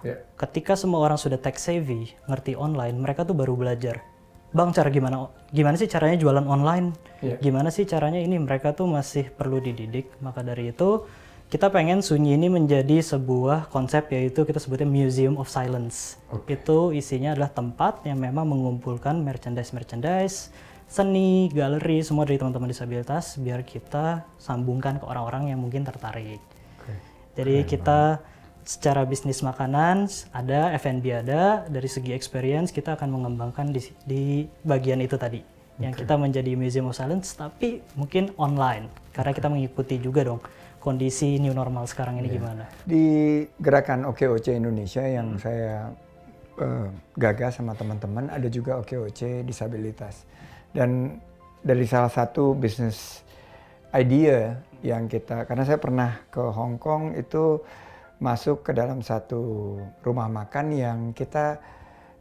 Ya. 0.06 0.22
Ketika 0.38 0.78
semua 0.78 1.02
orang 1.02 1.18
sudah 1.18 1.38
tech 1.38 1.58
savvy, 1.58 2.14
ngerti 2.30 2.54
online, 2.54 2.94
mereka 2.98 3.26
tuh 3.26 3.34
baru 3.34 3.58
belajar. 3.58 4.02
Bang, 4.48 4.72
cara 4.72 4.88
gimana? 4.88 5.28
Gimana 5.52 5.76
sih 5.76 5.90
caranya 5.90 6.16
jualan 6.16 6.46
online? 6.48 6.96
Iya. 7.20 7.36
Gimana 7.42 7.68
sih 7.68 7.84
caranya 7.84 8.16
ini? 8.22 8.40
Mereka 8.40 8.72
tuh 8.72 8.88
masih 8.88 9.28
perlu 9.28 9.60
dididik. 9.60 10.08
Maka 10.24 10.40
dari 10.40 10.72
itu, 10.72 11.04
kita 11.48 11.68
pengen 11.72 12.00
Sunyi 12.00 12.36
ini 12.36 12.52
menjadi 12.52 13.00
sebuah 13.00 13.72
konsep 13.72 14.08
yaitu 14.12 14.44
kita 14.44 14.60
sebutnya 14.60 14.88
Museum 14.88 15.36
of 15.36 15.48
Silence. 15.52 16.20
Itu 16.48 16.92
isinya 16.92 17.32
adalah 17.36 17.52
tempat 17.52 18.04
yang 18.08 18.20
memang 18.20 18.48
mengumpulkan 18.48 19.20
merchandise-merchandise, 19.20 20.52
seni, 20.88 21.52
galeri, 21.52 22.00
semua 22.00 22.24
dari 22.24 22.40
teman-teman 22.40 22.72
disabilitas 22.72 23.36
biar 23.36 23.64
kita 23.64 24.24
sambungkan 24.40 24.96
ke 25.00 25.04
orang-orang 25.04 25.52
yang 25.52 25.60
mungkin 25.60 25.84
tertarik. 25.84 26.40
Oke. 26.80 26.92
Jadi 27.36 27.68
kita 27.68 28.20
secara 28.68 29.08
bisnis 29.08 29.40
makanan 29.40 30.12
ada, 30.28 30.76
F&B 30.76 31.08
ada, 31.08 31.64
dari 31.72 31.88
segi 31.88 32.12
experience 32.12 32.68
kita 32.68 33.00
akan 33.00 33.16
mengembangkan 33.16 33.72
di, 33.72 33.80
di 34.04 34.22
bagian 34.60 35.00
itu 35.00 35.16
tadi. 35.16 35.40
Yang 35.80 36.04
kita 36.04 36.20
menjadi 36.20 36.52
Museum 36.52 36.92
of 36.92 36.98
Silence 36.98 37.32
tapi 37.32 37.80
mungkin 37.96 38.28
online. 38.36 38.92
Karena 39.16 39.32
kita 39.32 39.48
mengikuti 39.48 39.96
juga 39.96 40.20
dong 40.20 40.44
kondisi 40.84 41.40
new 41.40 41.56
normal 41.56 41.88
sekarang 41.88 42.20
ini 42.20 42.28
gimana. 42.28 42.68
Di 42.84 43.40
gerakan 43.56 44.04
OKOC 44.12 44.52
Indonesia 44.52 45.00
yang 45.00 45.40
saya 45.40 45.88
eh, 46.60 46.88
gagas 47.16 47.56
sama 47.56 47.72
teman-teman 47.72 48.28
ada 48.28 48.52
juga 48.52 48.76
OKOC 48.84 49.48
disabilitas. 49.48 50.28
Dan 50.76 51.16
dari 51.64 51.88
salah 51.88 52.12
satu 52.12 52.52
bisnis 52.52 53.24
idea 53.96 54.60
yang 54.84 55.08
kita 55.08 55.48
karena 55.48 55.64
saya 55.64 55.80
pernah 55.80 56.20
ke 56.28 56.44
Hong 56.52 56.76
Kong 56.76 57.16
itu 57.16 57.64
masuk 58.18 58.66
ke 58.66 58.74
dalam 58.74 58.98
satu 58.98 59.40
rumah 60.02 60.26
makan 60.26 60.74
yang 60.74 60.98
kita 61.12 61.58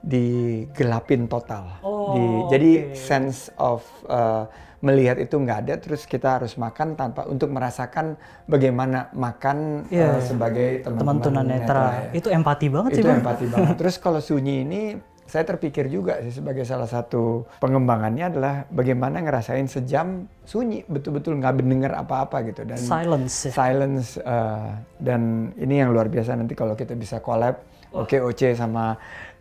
digelapin 0.02 1.26
total. 1.26 1.82
Oh, 1.82 2.14
Di- 2.14 2.44
jadi 2.54 2.72
oke. 2.88 2.96
sense 2.96 3.50
of 3.58 3.82
uh, 4.06 4.46
melihat 4.78 5.18
itu 5.18 5.34
nggak 5.34 5.60
ada, 5.68 5.74
terus 5.82 6.06
kita 6.06 6.38
harus 6.38 6.54
makan 6.54 6.94
tanpa 6.94 7.26
untuk 7.26 7.50
merasakan 7.50 8.14
bagaimana 8.46 9.10
makan 9.12 9.90
Iya. 9.90 10.16
uh, 10.16 10.22
sebagai 10.22 10.86
Teman 10.86 11.02
teman-teman 11.02 11.26
tunanetra. 11.26 11.86
ya. 12.14 12.14
Itu 12.14 12.30
empati 12.30 12.68
banget 12.70 12.92
sih, 12.94 13.02
Itu 13.02 13.10
Bang. 13.10 13.20
empati 13.26 13.46
banget. 13.50 13.74
Terus 13.76 13.96
kalau 13.98 14.22
sunyi 14.22 14.62
ini 14.64 14.82
saya 15.28 15.44
terpikir 15.44 15.92
juga 15.92 16.24
sih 16.24 16.40
sebagai 16.40 16.64
salah 16.64 16.88
satu 16.88 17.44
pengembangannya 17.60 18.32
adalah 18.32 18.54
bagaimana 18.72 19.20
ngerasain 19.20 19.68
sejam 19.68 20.24
sunyi 20.48 20.88
betul-betul 20.88 21.36
nggak 21.36 21.60
mendengar 21.60 22.00
apa-apa 22.00 22.48
gitu 22.48 22.64
dan 22.64 22.80
Silence 22.80 23.52
ya. 23.52 23.52
silence 23.52 24.16
uh, 24.24 24.80
dan 25.04 25.52
ini 25.60 25.84
yang 25.84 25.92
luar 25.92 26.08
biasa 26.08 26.40
nanti 26.40 26.56
kalau 26.56 26.80
kita 26.80 26.96
bisa 26.96 27.20
collab 27.20 27.60
oke 27.92 28.16
OC 28.16 28.56
sama 28.56 28.96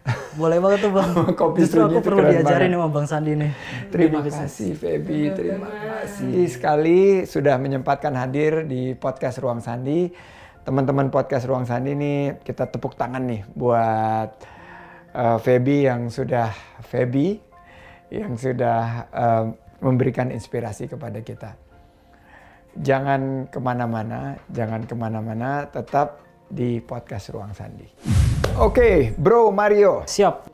Boleh 0.38 0.62
banget 0.62 0.86
tuh 0.86 0.94
bang. 0.94 1.10
Kopi 1.34 1.66
Justru 1.66 1.82
aku 1.82 1.98
perlu 1.98 2.22
diajarin 2.22 2.70
banget. 2.70 2.78
sama 2.78 2.88
Bang 2.94 3.06
Sandi 3.10 3.32
nih. 3.34 3.50
Terima 3.90 4.22
kasih 4.22 4.78
Feby, 4.78 5.34
terima 5.34 5.66
kasih 5.66 6.46
sekali 6.46 7.26
sudah 7.26 7.58
menyempatkan 7.58 8.14
hadir 8.14 8.70
di 8.70 8.94
podcast 8.94 9.42
Ruang 9.42 9.58
Sandi. 9.58 10.06
Teman-teman 10.62 11.10
podcast 11.10 11.46
Ruang 11.50 11.66
Sandi 11.66 11.98
nih 11.98 12.38
kita 12.42 12.70
tepuk 12.70 12.94
tangan 12.94 13.22
nih 13.26 13.42
buat 13.54 14.55
uh, 15.16 15.40
Feby 15.40 15.88
yang 15.88 16.12
sudah 16.12 16.52
Feby 16.84 17.40
yang 18.12 18.36
sudah 18.36 19.08
uh, 19.10 19.44
memberikan 19.80 20.28
inspirasi 20.30 20.86
kepada 20.86 21.24
kita. 21.24 21.56
Jangan 22.76 23.48
ke 23.48 23.56
mana-mana, 23.56 24.36
jangan 24.52 24.84
ke 24.84 24.92
mana-mana, 24.92 25.64
tetap 25.72 26.20
di 26.46 26.78
podcast 26.84 27.32
Ruang 27.32 27.56
Sandi. 27.56 27.88
Oke, 28.60 29.16
Bro 29.16 29.50
Mario 29.50 30.04
Siap. 30.06 30.46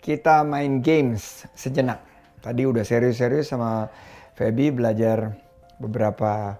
kita 0.00 0.42
main 0.42 0.80
games 0.80 1.44
sejenak. 1.52 2.02
Tadi 2.40 2.64
udah 2.64 2.82
serius-serius 2.82 3.52
sama 3.52 3.92
Feby 4.34 4.72
belajar 4.72 5.36
beberapa 5.76 6.56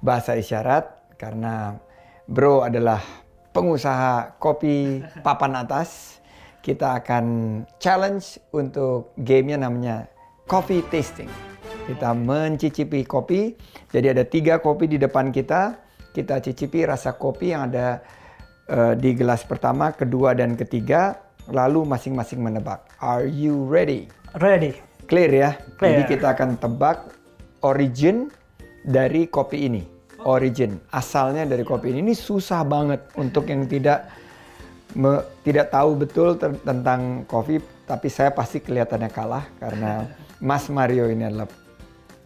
bahasa 0.00 0.38
isyarat 0.38 1.16
karena 1.18 1.76
Bro 2.24 2.64
adalah 2.64 3.02
pengusaha 3.52 4.38
kopi 4.40 5.04
papan 5.20 5.60
atas. 5.60 6.13
Kita 6.64 6.96
akan 7.04 7.24
challenge 7.76 8.40
untuk 8.56 9.12
gamenya 9.20 9.68
namanya 9.68 10.08
coffee 10.48 10.80
tasting. 10.88 11.28
Kita 11.84 12.16
mencicipi 12.16 13.04
kopi. 13.04 13.52
Jadi 13.92 14.06
ada 14.08 14.24
tiga 14.24 14.56
kopi 14.56 14.88
di 14.88 14.96
depan 14.96 15.28
kita. 15.28 15.76
Kita 16.16 16.40
cicipi 16.40 16.88
rasa 16.88 17.20
kopi 17.20 17.52
yang 17.52 17.68
ada 17.68 18.00
eh, 18.64 18.96
di 18.96 19.12
gelas 19.12 19.44
pertama, 19.44 19.92
kedua, 19.92 20.32
dan 20.32 20.56
ketiga. 20.56 21.20
Lalu 21.52 21.84
masing-masing 21.84 22.40
menebak. 22.40 22.88
Are 23.04 23.28
you 23.28 23.68
ready? 23.68 24.08
Ready. 24.40 24.72
Clear 25.04 25.28
ya? 25.28 25.50
Clear. 25.76 26.00
Jadi 26.00 26.16
kita 26.16 26.32
akan 26.32 26.56
tebak 26.56 27.12
origin 27.60 28.32
dari 28.88 29.28
kopi 29.28 29.68
ini. 29.68 29.84
Origin, 30.24 30.80
asalnya 30.88 31.44
dari 31.44 31.60
kopi 31.60 31.92
ini. 31.92 32.00
Ini 32.00 32.16
susah 32.16 32.64
banget 32.64 33.12
untuk 33.20 33.44
yang 33.52 33.68
tidak 33.68 34.08
me- 34.92 35.24
tidak 35.40 35.72
tahu 35.72 35.96
betul 35.96 36.36
ter- 36.36 36.60
tentang 36.60 37.24
kopi, 37.24 37.64
tapi 37.88 38.12
saya 38.12 38.28
pasti 38.28 38.60
kelihatannya 38.60 39.08
kalah 39.08 39.44
karena 39.56 40.04
Mas 40.44 40.68
Mario 40.68 41.08
ini 41.08 41.24
adalah 41.24 41.48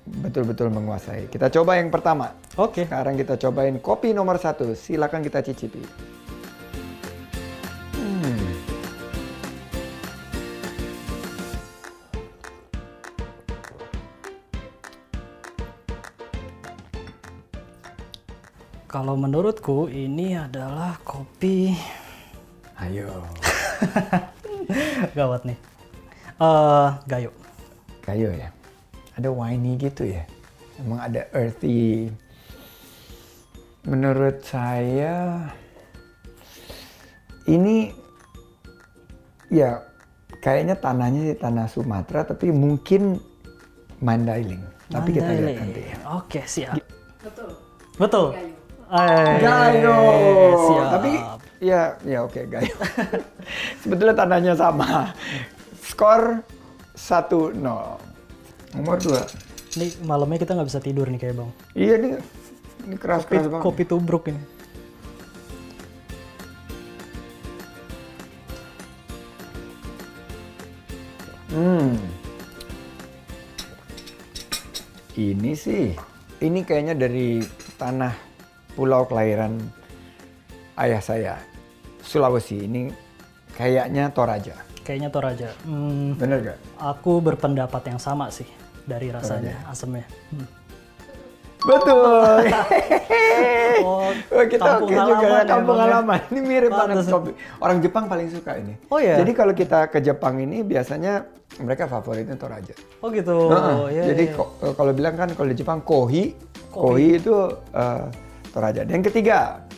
betul-betul 0.09 0.73
menguasai. 0.73 1.29
Kita 1.31 1.53
coba 1.53 1.79
yang 1.79 1.93
pertama. 1.93 2.35
Oke. 2.59 2.89
Sekarang 2.89 3.15
kita 3.15 3.37
cobain 3.37 3.77
kopi 3.79 4.17
nomor 4.17 4.41
satu. 4.41 4.73
Silakan 4.73 5.23
kita 5.23 5.45
cicipi. 5.45 5.85
Hmm. 7.95 8.43
Kalau 18.89 19.15
menurutku 19.21 19.93
ini 19.93 20.33
adalah 20.33 20.97
kopi 21.05 21.77
Ayo. 22.79 23.11
gawat 25.19 25.43
nih. 25.43 25.59
Eh, 26.39 26.89
gayo. 27.11 27.31
Kayu 28.07 28.31
ya. 28.31 28.55
Ada 29.19 29.35
winey 29.35 29.75
gitu 29.75 30.07
ya. 30.07 30.23
Emang 30.79 31.03
ada 31.03 31.27
earthy. 31.35 32.15
Menurut 33.83 34.47
saya 34.47 35.43
ini 37.49 37.89
ya 39.49 39.81
kayaknya 40.45 40.77
tanahnya 40.77 41.33
sih 41.33 41.39
tanah 41.41 41.67
Sumatera 41.67 42.23
tapi 42.23 42.55
mungkin 42.55 43.19
Mandailing. 43.99 44.63
Tapi 44.87 45.11
kita 45.11 45.27
lihat 45.27 45.43
Mandailing. 45.43 45.59
nanti 45.59 45.83
ya. 45.83 45.97
Oke, 46.15 46.41
siap. 46.47 46.79
Betul. 47.19 47.51
Betul. 47.99 48.27
Gayo. 48.31 48.55
Eh, 48.95 49.37
Gayo. 49.43 49.99
Siap. 50.63 50.87
Tapi 50.95 51.11
ya 51.59 51.99
ya 52.07 52.19
oke 52.25 52.47
Gayo. 52.47 52.75
Sebetulnya 53.83 54.15
tanahnya 54.15 54.55
sama. 54.55 55.13
Skor 55.83 56.43
1-0. 56.95 57.59
Nomor 58.75 58.97
2. 59.01 59.79
ini 59.79 59.95
malamnya 60.05 60.43
kita 60.43 60.57
nggak 60.59 60.69
bisa 60.69 60.81
tidur 60.83 61.07
nih 61.07 61.21
kayak 61.21 61.35
bang. 61.39 61.51
Iya 61.77 61.95
nih. 62.01 62.11
Ini 62.89 62.95
Kopi, 62.95 63.03
keras-keras 63.03 63.47
banget. 63.53 63.65
kopi 63.65 63.83
tubruk 63.85 64.25
ini. 64.33 64.43
Hmm. 71.49 71.97
Ini 75.19 75.53
sih, 75.59 75.97
ini 76.39 76.61
kayaknya 76.63 76.95
dari 76.95 77.43
tanah 77.81 78.15
pulau 78.79 79.03
kelahiran 79.11 79.59
ayah 80.79 81.03
saya, 81.03 81.35
Sulawesi. 82.01 82.65
Ini 82.65 82.91
kayaknya 83.55 84.11
Toraja. 84.11 84.55
Kayaknya 84.83 85.11
Toraja. 85.11 85.49
Hmm, 85.63 86.17
Bener 86.17 86.55
gak? 86.55 86.59
aku 86.79 87.21
berpendapat 87.21 87.83
yang 87.87 88.01
sama 88.01 88.31
sih 88.31 88.47
dari 88.85 89.13
rasanya, 89.13 89.59
asemnya. 89.69 90.07
Hmm. 90.33 90.47
Betul. 91.59 92.43
Oh, 93.79 94.11
Wah, 94.11 94.47
kita 94.51 94.59
kampung 94.59 94.91
oke 94.91 94.99
juga 94.99 95.15
ya, 95.23 95.39
ya, 95.39 95.43
kampung 95.47 95.79
ya. 95.79 95.83
halaman. 95.87 96.19
Ini 96.35 96.41
mirip 96.43 96.71
banget 96.75 97.07
kopi. 97.07 97.31
Orang 97.63 97.79
Jepang 97.79 98.11
paling 98.11 98.27
suka 98.27 98.59
ini. 98.59 98.75
Oh, 98.91 98.99
iya? 98.99 99.15
Jadi 99.15 99.31
kalau 99.31 99.55
kita 99.55 99.87
ke 99.87 100.03
Jepang 100.03 100.35
ini 100.43 100.67
biasanya 100.67 101.31
mereka 101.63 101.87
favoritnya 101.87 102.35
Toraja. 102.35 102.75
Oh 102.99 103.09
gitu. 103.15 103.47
Heeh. 103.47 103.77
ya, 103.95 104.03
Jadi 104.11 104.25
ya. 104.27 104.35
ko- 104.35 104.51
kalau 104.75 104.91
bilang 104.91 105.15
kan 105.15 105.31
kalau 105.31 105.47
di 105.47 105.57
Jepang 105.57 105.79
kohi, 105.81 106.35
Kohi. 106.69 106.75
kohi, 106.75 107.07
itu 107.23 107.35
eh, 107.71 108.05
Toraja. 108.51 108.83
Dan 108.83 108.99
yang 108.99 109.07
ketiga, 109.07 109.63
nah, 109.63 109.78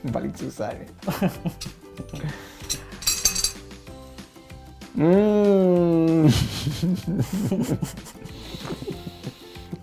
paling 0.14 0.32
susah 0.32 0.72
ini. 0.72 0.86
hmm. 4.96 6.24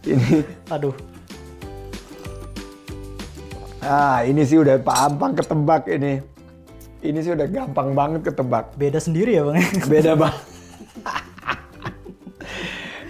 ini, 0.11 0.41
Aduh, 0.73 0.95
ah 3.85 4.25
ini 4.25 4.41
sih 4.41 4.57
udah 4.57 4.81
gampang 4.81 5.37
ketebak 5.37 5.85
ini. 5.91 6.19
Ini 6.97 7.19
sih 7.21 7.29
udah 7.29 7.45
gampang 7.45 7.93
banget 7.93 8.33
ketebak. 8.33 8.73
beda 8.73 8.97
sendiri 8.97 9.37
ya 9.37 9.45
bang. 9.45 9.61
Beda 9.93 10.17
banget. 10.17 10.41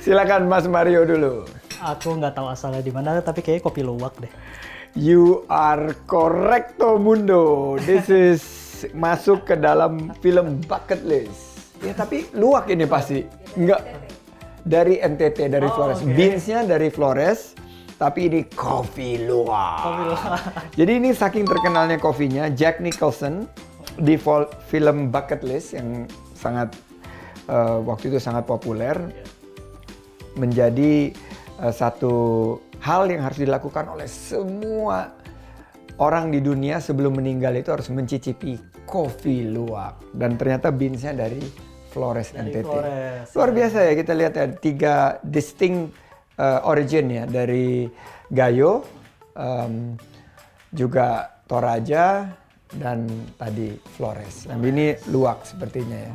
Silakan 0.04 0.52
Mas 0.52 0.67
Mario 0.67 1.08
dulu. 1.08 1.48
Aku 1.80 2.20
nggak 2.20 2.36
tahu 2.36 2.52
asalnya 2.52 2.84
di 2.84 2.91
mana, 2.91 3.24
tapi 3.24 3.39
kayak 3.39 3.63
kopi 3.63 3.84
luwak 3.84 4.15
deh. 4.20 4.32
You 4.98 5.46
are 5.46 5.94
correcto 6.10 6.98
mundo. 6.98 7.78
This 7.86 8.10
is 8.10 8.42
masuk 8.98 9.46
ke 9.46 9.54
dalam 9.54 10.10
film 10.26 10.58
bucket 10.66 11.06
list. 11.06 11.70
Ya 11.86 11.94
tapi 11.94 12.26
luwak 12.34 12.66
ini 12.74 12.90
pasti. 12.90 13.22
Enggak 13.54 13.86
dari 14.66 14.98
NTT 14.98 15.54
dari 15.54 15.70
Oh, 15.70 15.74
Flores. 15.78 16.02
oke. 16.02 16.18
Beansnya 16.18 16.66
dari 16.66 16.90
Flores. 16.90 17.54
tapi 17.98 18.30
ini 18.30 18.46
kopi 18.50 19.26
luwak. 19.26 19.82
Kopi 19.82 20.02
luwak. 20.06 20.42
Jadi 20.78 20.92
ini 21.02 21.10
saking 21.14 21.46
terkenalnya 21.46 21.98
kopinya, 21.98 22.46
Jack 22.50 22.78
Nicholson 22.78 23.50
di 23.98 24.18
film 24.70 25.10
Bucket 25.10 25.42
List 25.42 25.74
yang 25.74 26.06
sangat 26.34 26.78
eh, 27.46 27.78
waktu 27.82 28.14
itu 28.14 28.22
sangat 28.22 28.46
populer 28.46 28.94
menjadi 30.38 31.10
eh, 31.58 31.74
satu 31.74 32.58
hal 32.82 33.10
yang 33.10 33.26
harus 33.26 33.40
dilakukan 33.42 33.90
oleh 33.90 34.06
semua 34.06 35.13
orang 35.98 36.30
di 36.30 36.40
dunia 36.42 36.78
sebelum 36.78 37.18
meninggal 37.18 37.58
itu 37.58 37.74
harus 37.74 37.90
mencicipi 37.90 38.58
kopi 38.86 39.50
luwak 39.50 39.98
dan 40.13 40.38
ternyata 40.38 40.70
beansnya 40.70 41.13
dari 41.18 41.42
Flores 41.92 42.30
Dari 42.36 42.54
NTT. 42.54 42.68
Flores, 42.68 43.28
Luar 43.34 43.52
biasa 43.56 43.78
ya 43.90 43.94
kita 43.98 44.13
lihat 44.13 44.34
ya 44.38 44.46
tiga 44.54 44.96
distinct 45.26 45.96
uh, 46.38 46.62
origin 46.70 47.10
ya 47.10 47.24
dari 47.26 47.90
Gayo, 48.30 48.86
um, 49.34 49.98
juga 50.70 51.40
Toraja 51.48 52.28
dan 52.76 53.08
tadi 53.40 53.80
Flores. 53.96 54.46
Dan 54.46 54.60
ini 54.62 54.94
luwak 55.10 55.48
sepertinya 55.48 55.96
ya. 55.96 56.13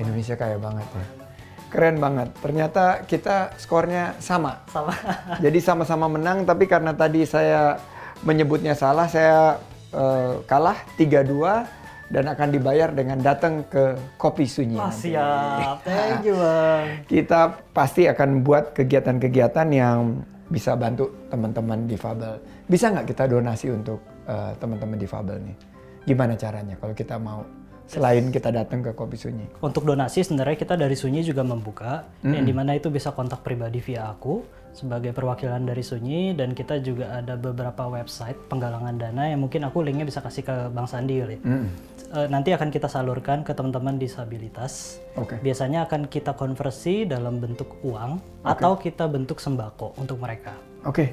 Indonesia 0.00 0.34
kaya 0.34 0.56
banget 0.56 0.88
ya. 0.88 1.25
Keren 1.66 1.98
banget. 1.98 2.30
Ternyata 2.38 3.02
kita 3.04 3.54
skornya 3.58 4.14
sama. 4.22 4.62
Sama. 4.70 4.94
Jadi 5.44 5.58
sama-sama 5.58 6.06
menang 6.06 6.46
tapi 6.46 6.70
karena 6.70 6.94
tadi 6.94 7.26
saya 7.26 7.76
menyebutnya 8.22 8.72
salah 8.72 9.10
saya 9.10 9.60
eh, 9.92 10.40
kalah 10.46 10.78
3-2 10.96 11.86
dan 12.06 12.24
akan 12.30 12.48
dibayar 12.54 12.94
dengan 12.94 13.18
datang 13.18 13.66
ke 13.66 13.98
Kopi 14.14 14.46
Sunyi. 14.46 14.78
Nanti. 14.78 15.10
siap. 15.10 15.82
Thank 15.86 16.22
you, 16.30 16.38
Bang. 16.38 17.02
Kita 17.10 17.40
pasti 17.74 18.06
akan 18.06 18.46
buat 18.46 18.70
kegiatan-kegiatan 18.78 19.68
yang 19.74 20.22
bisa 20.46 20.78
bantu 20.78 21.10
teman-teman 21.26 21.90
difabel. 21.90 22.38
Bisa 22.70 22.94
nggak 22.94 23.10
kita 23.10 23.26
donasi 23.26 23.74
untuk 23.74 23.98
eh, 24.30 24.54
teman-teman 24.62 24.98
difabel 24.98 25.42
nih? 25.42 25.56
Gimana 26.06 26.38
caranya 26.38 26.78
kalau 26.78 26.94
kita 26.94 27.18
mau 27.18 27.42
selain 27.86 28.28
kita 28.34 28.50
datang 28.50 28.82
ke 28.82 28.90
Kopi 28.92 29.16
Sunyi? 29.18 29.46
Untuk 29.62 29.86
donasi 29.86 30.26
sebenarnya 30.26 30.58
kita 30.58 30.74
dari 30.74 30.94
Sunyi 30.98 31.22
juga 31.22 31.46
membuka 31.46 32.06
yang 32.22 32.44
di 32.44 32.54
mana 32.54 32.74
itu 32.74 32.90
bisa 32.90 33.14
kontak 33.14 33.46
pribadi 33.46 33.78
via 33.82 34.10
aku 34.10 34.42
sebagai 34.76 35.16
perwakilan 35.16 35.64
dari 35.64 35.80
Sunyi 35.80 36.36
dan 36.36 36.52
kita 36.52 36.84
juga 36.84 37.16
ada 37.16 37.40
beberapa 37.40 37.88
website 37.88 38.36
penggalangan 38.52 39.00
dana 39.00 39.32
yang 39.32 39.40
mungkin 39.40 39.64
aku 39.64 39.80
linknya 39.80 40.04
bisa 40.04 40.20
kasih 40.20 40.44
ke 40.44 40.54
Bang 40.68 40.84
Sandi 40.84 41.16
kali. 41.24 41.36
Eh, 42.12 42.28
nanti 42.30 42.54
akan 42.54 42.70
kita 42.70 42.86
salurkan 42.86 43.42
ke 43.42 43.50
teman-teman 43.50 43.98
disabilitas. 43.98 45.02
Oke. 45.18 45.42
Biasanya 45.42 45.90
akan 45.90 46.06
kita 46.06 46.38
konversi 46.38 47.02
dalam 47.02 47.42
bentuk 47.42 47.82
uang 47.82 48.44
atau 48.46 48.78
kita 48.78 49.10
bentuk 49.10 49.42
sembako 49.42 49.98
untuk 49.98 50.22
mereka. 50.22 50.54
Oke, 50.86 51.10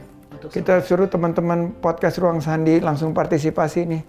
kita 0.53 0.85
suruh 0.85 1.09
teman-teman 1.09 1.73
podcast 1.81 2.21
Ruang 2.21 2.43
Sandi 2.45 2.77
langsung 2.77 3.15
partisipasi 3.15 3.89
nih. 3.89 4.01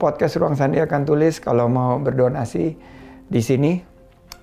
Podcast 0.00 0.40
Ruang 0.40 0.56
Sandi 0.56 0.80
akan 0.80 1.04
tulis 1.04 1.44
kalau 1.44 1.68
mau 1.68 2.00
berdonasi 2.00 2.72
di 3.28 3.40
sini 3.44 3.76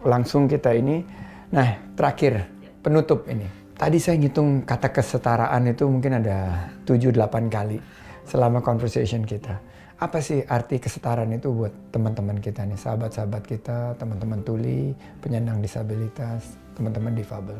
langsung 0.05 0.45
kita 0.45 0.69
ini. 0.77 1.01
Nah, 1.49 1.97
terakhir 1.97 2.45
penutup 2.85 3.25
ini. 3.25 3.49
Tadi 3.73 3.97
saya 3.97 4.21
ngitung 4.21 4.69
kata 4.69 4.93
kesetaraan 4.93 5.65
itu 5.65 5.89
mungkin 5.89 6.21
ada 6.21 6.69
7-8 6.85 7.49
kali 7.49 7.81
selama 8.29 8.61
conversation 8.61 9.25
kita. 9.25 9.57
Apa 9.97 10.21
sih 10.21 10.45
arti 10.45 10.77
kesetaraan 10.77 11.33
itu 11.33 11.49
buat 11.49 11.73
teman-teman 11.89 12.37
kita 12.37 12.61
nih, 12.61 12.77
sahabat-sahabat 12.77 13.43
kita, 13.49 13.97
teman-teman 13.97 14.45
tuli, 14.45 14.93
penyandang 15.25 15.57
disabilitas, 15.57 16.53
teman-teman 16.77 17.17
difabel? 17.17 17.57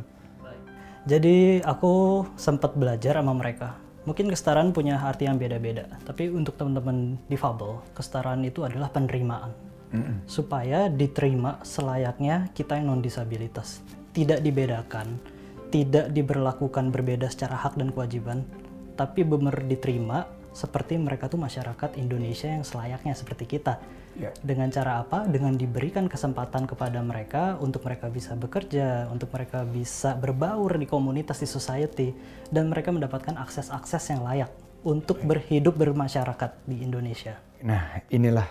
Jadi 1.10 1.66
aku 1.66 2.22
sempat 2.38 2.78
belajar 2.78 3.18
sama 3.18 3.34
mereka. 3.34 3.87
Mungkin 4.08 4.32
kesetaraan 4.32 4.72
punya 4.72 4.96
arti 5.04 5.28
yang 5.28 5.36
beda-beda, 5.36 5.84
tapi 6.08 6.32
untuk 6.32 6.56
teman-teman 6.56 7.20
difabel, 7.28 7.84
kesetaraan 7.92 8.40
itu 8.48 8.64
adalah 8.64 8.88
penerimaan. 8.88 9.52
Supaya 10.28 10.88
diterima 10.88 11.60
selayaknya 11.64 12.52
kita 12.56 12.80
yang 12.80 12.92
non 12.92 13.04
disabilitas. 13.04 13.84
Tidak 14.16 14.40
dibedakan, 14.40 15.20
tidak 15.68 16.16
diberlakukan 16.16 16.88
berbeda 16.88 17.28
secara 17.28 17.60
hak 17.60 17.76
dan 17.76 17.92
kewajiban, 17.92 18.48
tapi 18.96 19.28
benar 19.28 19.60
diterima 19.68 20.24
seperti 20.56 20.96
mereka 20.96 21.28
tuh 21.28 21.38
masyarakat 21.44 22.00
Indonesia 22.00 22.48
yang 22.48 22.64
selayaknya 22.64 23.12
seperti 23.12 23.60
kita. 23.60 23.80
Ya. 24.18 24.34
Dengan 24.42 24.74
cara 24.74 25.06
apa? 25.06 25.30
Dengan 25.30 25.54
diberikan 25.54 26.10
kesempatan 26.10 26.66
kepada 26.66 26.98
mereka 27.06 27.62
untuk 27.62 27.86
mereka 27.86 28.10
bisa 28.10 28.34
bekerja, 28.34 29.06
untuk 29.14 29.30
mereka 29.30 29.62
bisa 29.62 30.18
berbaur 30.18 30.74
di 30.74 30.90
komunitas 30.90 31.38
di 31.38 31.46
society, 31.46 32.18
dan 32.50 32.66
mereka 32.66 32.90
mendapatkan 32.90 33.38
akses-akses 33.38 34.10
yang 34.10 34.26
layak 34.26 34.50
untuk 34.82 35.22
berhidup 35.22 35.78
bermasyarakat 35.78 36.66
di 36.66 36.82
Indonesia. 36.82 37.38
Nah, 37.62 38.02
inilah 38.10 38.50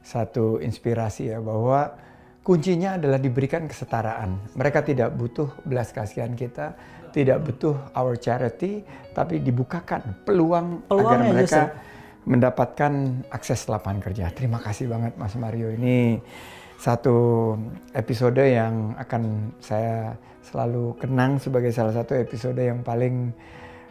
satu 0.00 0.64
inspirasi 0.64 1.28
ya 1.28 1.44
bahwa 1.44 1.92
kuncinya 2.40 2.96
adalah 2.96 3.20
diberikan 3.20 3.68
kesetaraan. 3.68 4.56
Mereka 4.56 4.80
tidak 4.80 5.12
butuh 5.12 5.50
belas 5.66 5.92
kasihan 5.92 6.32
kita, 6.32 6.72
tidak 7.12 7.42
butuh 7.44 7.90
our 7.92 8.16
charity, 8.16 8.80
tapi 9.12 9.42
dibukakan 9.42 10.24
peluang, 10.24 10.86
agar 10.86 10.88
Peluangnya 10.88 11.32
mereka 11.32 11.60
justru. 11.68 11.95
Mendapatkan 12.26 13.22
akses 13.30 13.70
lapangan 13.70 14.02
kerja. 14.02 14.34
Terima 14.34 14.58
kasih 14.58 14.90
banget 14.90 15.14
Mas 15.14 15.38
Mario. 15.38 15.70
Ini 15.70 16.18
satu 16.76 17.54
episode 17.94 18.42
yang 18.42 18.98
akan 18.98 19.54
saya 19.62 20.18
selalu 20.42 20.98
kenang 20.98 21.38
sebagai 21.38 21.70
salah 21.70 21.94
satu 21.94 22.18
episode 22.18 22.58
yang 22.58 22.82
paling 22.82 23.30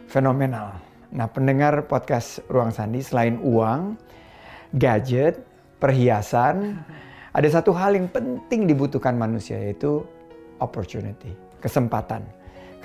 fenomenal. 0.06 0.76
Nah, 1.16 1.26
pendengar 1.32 1.88
podcast 1.88 2.44
Ruang 2.52 2.70
Sandi 2.70 3.00
selain 3.00 3.40
uang, 3.40 3.96
gadget, 4.76 5.40
perhiasan, 5.80 6.76
ada 7.32 7.48
satu 7.48 7.72
hal 7.72 7.96
yang 7.96 8.08
penting 8.12 8.68
dibutuhkan 8.68 9.16
manusia 9.16 9.56
yaitu 9.56 10.04
opportunity, 10.60 11.32
kesempatan. 11.60 12.35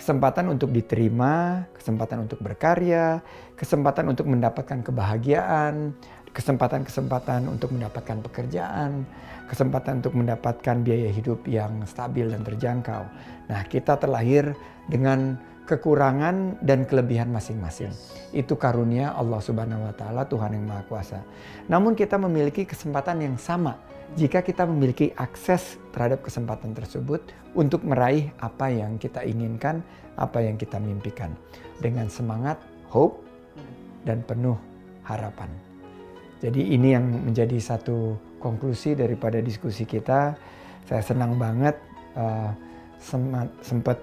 Kesempatan 0.01 0.49
untuk 0.49 0.73
diterima, 0.73 1.61
kesempatan 1.77 2.25
untuk 2.25 2.41
berkarya, 2.41 3.21
kesempatan 3.53 4.09
untuk 4.09 4.25
mendapatkan 4.25 4.81
kebahagiaan, 4.81 5.93
kesempatan-kesempatan 6.33 7.45
untuk 7.45 7.69
mendapatkan 7.69 8.17
pekerjaan, 8.25 9.05
kesempatan 9.45 10.01
untuk 10.01 10.17
mendapatkan 10.17 10.81
biaya 10.81 11.13
hidup 11.13 11.45
yang 11.45 11.85
stabil 11.85 12.33
dan 12.33 12.41
terjangkau. 12.41 13.03
Nah, 13.45 13.61
kita 13.69 14.01
terlahir 14.01 14.57
dengan 14.89 15.37
kekurangan 15.69 16.59
dan 16.65 16.83
kelebihan 16.83 17.29
masing-masing. 17.29 17.93
Itu 18.31 18.57
karunia 18.57 19.13
Allah 19.13 19.39
Subhanahu 19.39 19.87
wa 19.87 19.93
taala, 19.95 20.25
Tuhan 20.27 20.57
yang 20.57 20.65
Maha 20.67 20.83
Kuasa. 20.87 21.19
Namun 21.67 21.95
kita 21.95 22.17
memiliki 22.17 22.67
kesempatan 22.67 23.23
yang 23.23 23.35
sama 23.37 23.77
jika 24.19 24.43
kita 24.43 24.67
memiliki 24.67 25.15
akses 25.15 25.79
terhadap 25.95 26.19
kesempatan 26.19 26.75
tersebut 26.75 27.23
untuk 27.55 27.83
meraih 27.87 28.31
apa 28.43 28.67
yang 28.67 28.99
kita 28.99 29.23
inginkan, 29.23 29.79
apa 30.19 30.43
yang 30.43 30.59
kita 30.59 30.75
mimpikan 30.79 31.31
dengan 31.79 32.11
semangat, 32.11 32.59
hope 32.91 33.23
dan 34.03 34.19
penuh 34.27 34.59
harapan. 35.07 35.47
Jadi 36.43 36.73
ini 36.73 36.97
yang 36.97 37.05
menjadi 37.05 37.55
satu 37.61 38.17
konklusi 38.41 38.97
daripada 38.97 39.39
diskusi 39.39 39.85
kita. 39.85 40.35
Saya 40.89 41.03
senang 41.05 41.37
banget 41.37 41.77
uh, 42.17 42.51
sema- 42.97 43.53
sempat 43.61 43.95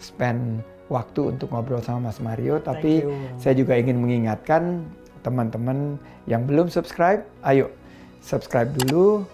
spend 0.00 0.62
waktu 0.88 1.36
untuk 1.36 1.52
ngobrol 1.52 1.84
sama 1.84 2.10
Mas 2.10 2.18
Mario. 2.18 2.58
Tapi 2.58 3.04
saya 3.36 3.54
juga 3.54 3.76
ingin 3.76 4.00
mengingatkan 4.00 4.82
teman-teman 5.22 6.00
yang 6.24 6.48
belum 6.48 6.72
subscribe, 6.72 7.22
ayo 7.44 7.68
subscribe 8.24 8.70
dulu, 8.84 9.26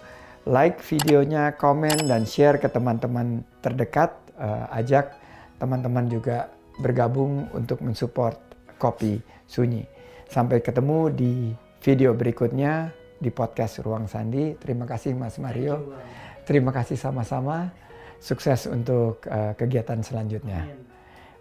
like 0.45 0.81
videonya, 0.85 1.55
komen 1.55 2.05
dan 2.05 2.27
share 2.27 2.59
ke 2.59 2.67
teman-teman 2.69 3.41
terdekat. 3.63 4.13
Uh, 4.35 4.67
ajak 4.75 5.15
teman-teman 5.63 6.11
juga 6.11 6.51
bergabung 6.83 7.47
untuk 7.55 7.79
mensupport 7.79 8.35
Kopi 8.75 9.23
Sunyi. 9.47 9.87
Sampai 10.27 10.59
ketemu 10.59 11.07
di 11.07 11.33
video 11.79 12.11
berikutnya 12.11 12.91
di 13.15 13.31
podcast 13.31 13.79
Ruang 13.79 14.11
Sandi. 14.11 14.59
Terima 14.59 14.83
kasih 14.83 15.15
Mas 15.15 15.39
Mario. 15.39 15.95
Terima 16.43 16.75
kasih 16.75 16.99
sama-sama. 16.99 17.84
Sukses 18.19 18.65
untuk 18.69 19.21
uh, 19.29 19.53
kegiatan 19.53 20.01
selanjutnya. 20.01 20.65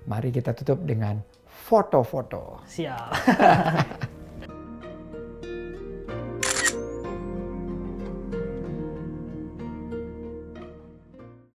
Mari 0.04 0.28
kita 0.34 0.52
tutup 0.52 0.84
dengan 0.84 1.16
foto-foto. 1.48 2.60
Siap. 2.68 3.10